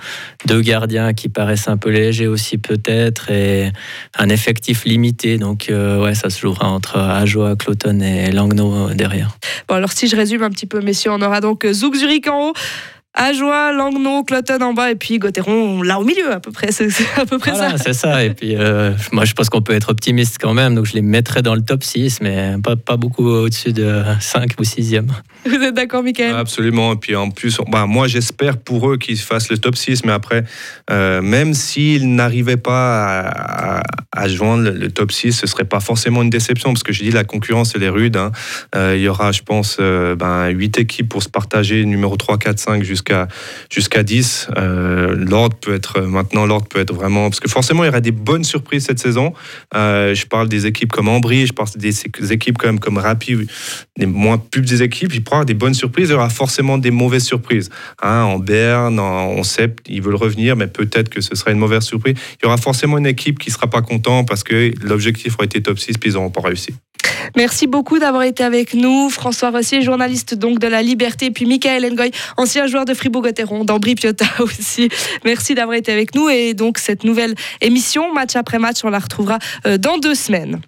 deux 0.45 0.61
gardiens 0.61 1.13
qui 1.13 1.29
paraissent 1.29 1.67
un 1.67 1.77
peu 1.77 1.89
légers 1.89 2.27
aussi 2.27 2.57
peut-être 2.57 3.31
et 3.31 3.71
un 4.17 4.29
effectif 4.29 4.85
limité. 4.85 5.37
Donc 5.37 5.67
ouais, 5.69 6.15
ça 6.15 6.29
se 6.29 6.39
jouera 6.39 6.67
entre 6.69 6.97
Ajoa, 6.97 7.55
Cloton 7.55 7.99
et 7.99 8.31
Langnau 8.31 8.93
derrière. 8.93 9.37
Bon 9.67 9.75
alors 9.75 9.91
si 9.91 10.07
je 10.07 10.15
résume 10.15 10.43
un 10.43 10.49
petit 10.49 10.67
peu, 10.67 10.81
messieurs, 10.81 11.11
on 11.11 11.21
aura 11.21 11.41
donc 11.41 11.65
Zug 11.71 11.95
Zurich 11.95 12.27
en 12.27 12.49
haut. 12.49 12.53
Ajoie, 13.15 13.71
Langnau, 13.73 14.23
Cloton 14.23 14.59
en 14.61 14.73
bas 14.73 14.89
et 14.89 14.95
puis 14.95 15.19
Gauthieron 15.19 15.83
là 15.83 15.99
au 15.99 16.03
milieu 16.03 16.31
à 16.31 16.39
peu 16.39 16.51
près. 16.51 16.71
C'est 16.71 16.87
à 17.15 17.27
peu 17.27 17.37
près 17.37 17.51
voilà, 17.51 17.77
ça. 17.77 17.83
C'est 17.83 17.93
ça. 17.93 18.25
Et 18.25 18.31
puis 18.31 18.55
euh, 18.55 18.91
moi 19.11 19.23
je 19.23 19.33
pense 19.33 19.49
qu'on 19.49 19.61
peut 19.61 19.73
être 19.73 19.91
optimiste 19.91 20.37
quand 20.41 20.55
même. 20.55 20.73
Donc 20.73 20.87
je 20.87 20.93
les 20.93 21.03
mettrais 21.03 21.43
dans 21.43 21.53
le 21.53 21.61
top 21.61 21.83
6, 21.83 22.21
mais 22.21 22.55
pas, 22.63 22.75
pas 22.75 22.97
beaucoup 22.97 23.27
au-dessus 23.27 23.71
de 23.71 24.01
5 24.19 24.55
ou 24.59 24.63
6e. 24.63 25.05
Vous 25.45 25.55
êtes 25.55 25.75
d'accord, 25.75 26.01
Michael? 26.01 26.33
Absolument. 26.35 26.93
Et 26.93 26.95
puis 26.95 27.15
en 27.15 27.29
plus, 27.29 27.59
bah, 27.67 27.85
moi 27.85 28.07
j'espère 28.07 28.57
pour 28.57 28.89
eux 28.89 28.97
qu'ils 28.97 29.19
fassent 29.19 29.51
le 29.51 29.59
top 29.59 29.75
6, 29.75 30.05
mais 30.05 30.11
après, 30.11 30.43
euh, 30.89 31.21
même 31.21 31.53
s'ils 31.53 32.15
n'arrivaient 32.15 32.57
pas 32.57 33.31
à, 34.11 34.27
joindre 34.27 34.71
le, 34.71 34.89
top 34.89 35.11
6, 35.11 35.33
ce 35.33 35.45
serait 35.45 35.65
pas 35.65 35.79
forcément 35.79 36.23
une 36.23 36.29
déception 36.31 36.71
parce 36.71 36.83
que 36.83 36.93
je 36.93 37.03
dis 37.03 37.11
la 37.11 37.25
concurrence 37.25 37.73
elle 37.75 37.83
est 37.83 37.89
rude. 37.89 38.17
Hein. 38.17 38.31
Euh, 38.75 38.95
il 38.95 39.03
y 39.03 39.07
aura, 39.07 39.31
je 39.31 39.43
pense, 39.43 39.77
ben, 39.77 40.47
8 40.49 40.79
équipes 40.79 41.09
pour 41.09 41.21
se 41.21 41.29
partager 41.29 41.85
numéro 41.85 42.15
3, 42.15 42.39
4, 42.39 42.57
5 42.57 42.83
jusqu'à 42.83 43.02
jusqu'à 43.03 43.27
jusqu'à 43.69 44.03
10. 44.03 44.47
Euh, 44.57 45.15
l'ordre 45.15 45.55
peut 45.57 45.73
être 45.73 46.01
maintenant 46.01 46.45
l'ordre 46.45 46.67
peut 46.67 46.79
être 46.79 46.93
vraiment 46.93 47.29
parce 47.29 47.39
que 47.39 47.49
forcément 47.49 47.83
il 47.83 47.87
y 47.87 47.89
aura 47.89 48.01
des 48.01 48.11
bonnes 48.11 48.43
surprises 48.43 48.85
cette 48.85 48.99
saison. 48.99 49.33
Euh, 49.75 50.15
je 50.15 50.25
parle 50.25 50.47
des 50.47 50.65
équipes 50.65 50.91
comme 50.91 51.07
Ambry, 51.07 51.45
je 51.45 51.53
parle 51.53 51.69
des 51.75 51.93
équipes 52.31 52.57
quand 52.57 52.67
même 52.67 52.79
comme 52.79 52.97
Rapid, 52.97 53.47
des 53.97 54.05
moins 54.05 54.37
plus 54.37 54.61
des 54.61 54.83
équipes. 54.83 55.13
Il 55.13 55.23
pourra 55.23 55.45
des 55.45 55.53
bonnes 55.53 55.73
surprises, 55.73 56.09
il 56.09 56.13
y 56.13 56.15
aura 56.15 56.29
forcément 56.29 56.77
des 56.77 56.91
mauvaises 56.91 57.25
surprises. 57.25 57.69
Hein, 58.01 58.23
en 58.23 58.39
Berne, 58.39 58.99
on 58.99 59.43
sait 59.43 59.73
ils 59.87 60.01
veulent 60.01 60.15
revenir, 60.15 60.55
mais 60.55 60.67
peut-être 60.67 61.09
que 61.09 61.21
ce 61.21 61.35
sera 61.35 61.51
une 61.51 61.59
mauvaise 61.59 61.83
surprise. 61.83 62.15
Il 62.41 62.45
y 62.45 62.47
aura 62.47 62.57
forcément 62.57 62.97
une 62.97 63.07
équipe 63.07 63.39
qui 63.39 63.51
sera 63.51 63.67
pas 63.67 63.81
content 63.81 64.23
parce 64.23 64.43
que 64.43 64.73
l'objectif 64.81 65.35
aurait 65.35 65.45
été 65.45 65.61
top 65.61 65.79
6 65.79 65.97
puis 65.97 66.11
ils 66.11 66.13
n'auront 66.13 66.29
pas 66.29 66.41
réussi. 66.41 66.73
Merci 67.35 67.67
beaucoup 67.67 67.99
d'avoir 67.99 68.23
été 68.23 68.43
avec 68.43 68.73
nous. 68.73 69.09
François 69.09 69.49
Rossier, 69.49 69.81
journaliste 69.81 70.35
donc 70.35 70.59
de 70.59 70.67
La 70.67 70.81
Liberté, 70.81 71.31
puis 71.31 71.45
Michael 71.45 71.91
Ngoy, 71.93 72.11
ancien 72.37 72.67
joueur 72.67 72.85
de 72.85 72.93
Fribourg-Gotteron, 72.93 73.63
d'Ambri 73.65 73.95
Piotta 73.95 74.25
aussi. 74.39 74.89
Merci 75.25 75.55
d'avoir 75.55 75.77
été 75.77 75.91
avec 75.91 76.15
nous. 76.15 76.29
Et 76.29 76.53
donc, 76.53 76.77
cette 76.77 77.03
nouvelle 77.03 77.35
émission, 77.61 78.13
match 78.13 78.35
après 78.35 78.59
match, 78.59 78.77
on 78.83 78.89
la 78.89 78.99
retrouvera 78.99 79.39
euh, 79.65 79.77
dans 79.77 79.97
deux 79.97 80.15
semaines. 80.15 80.61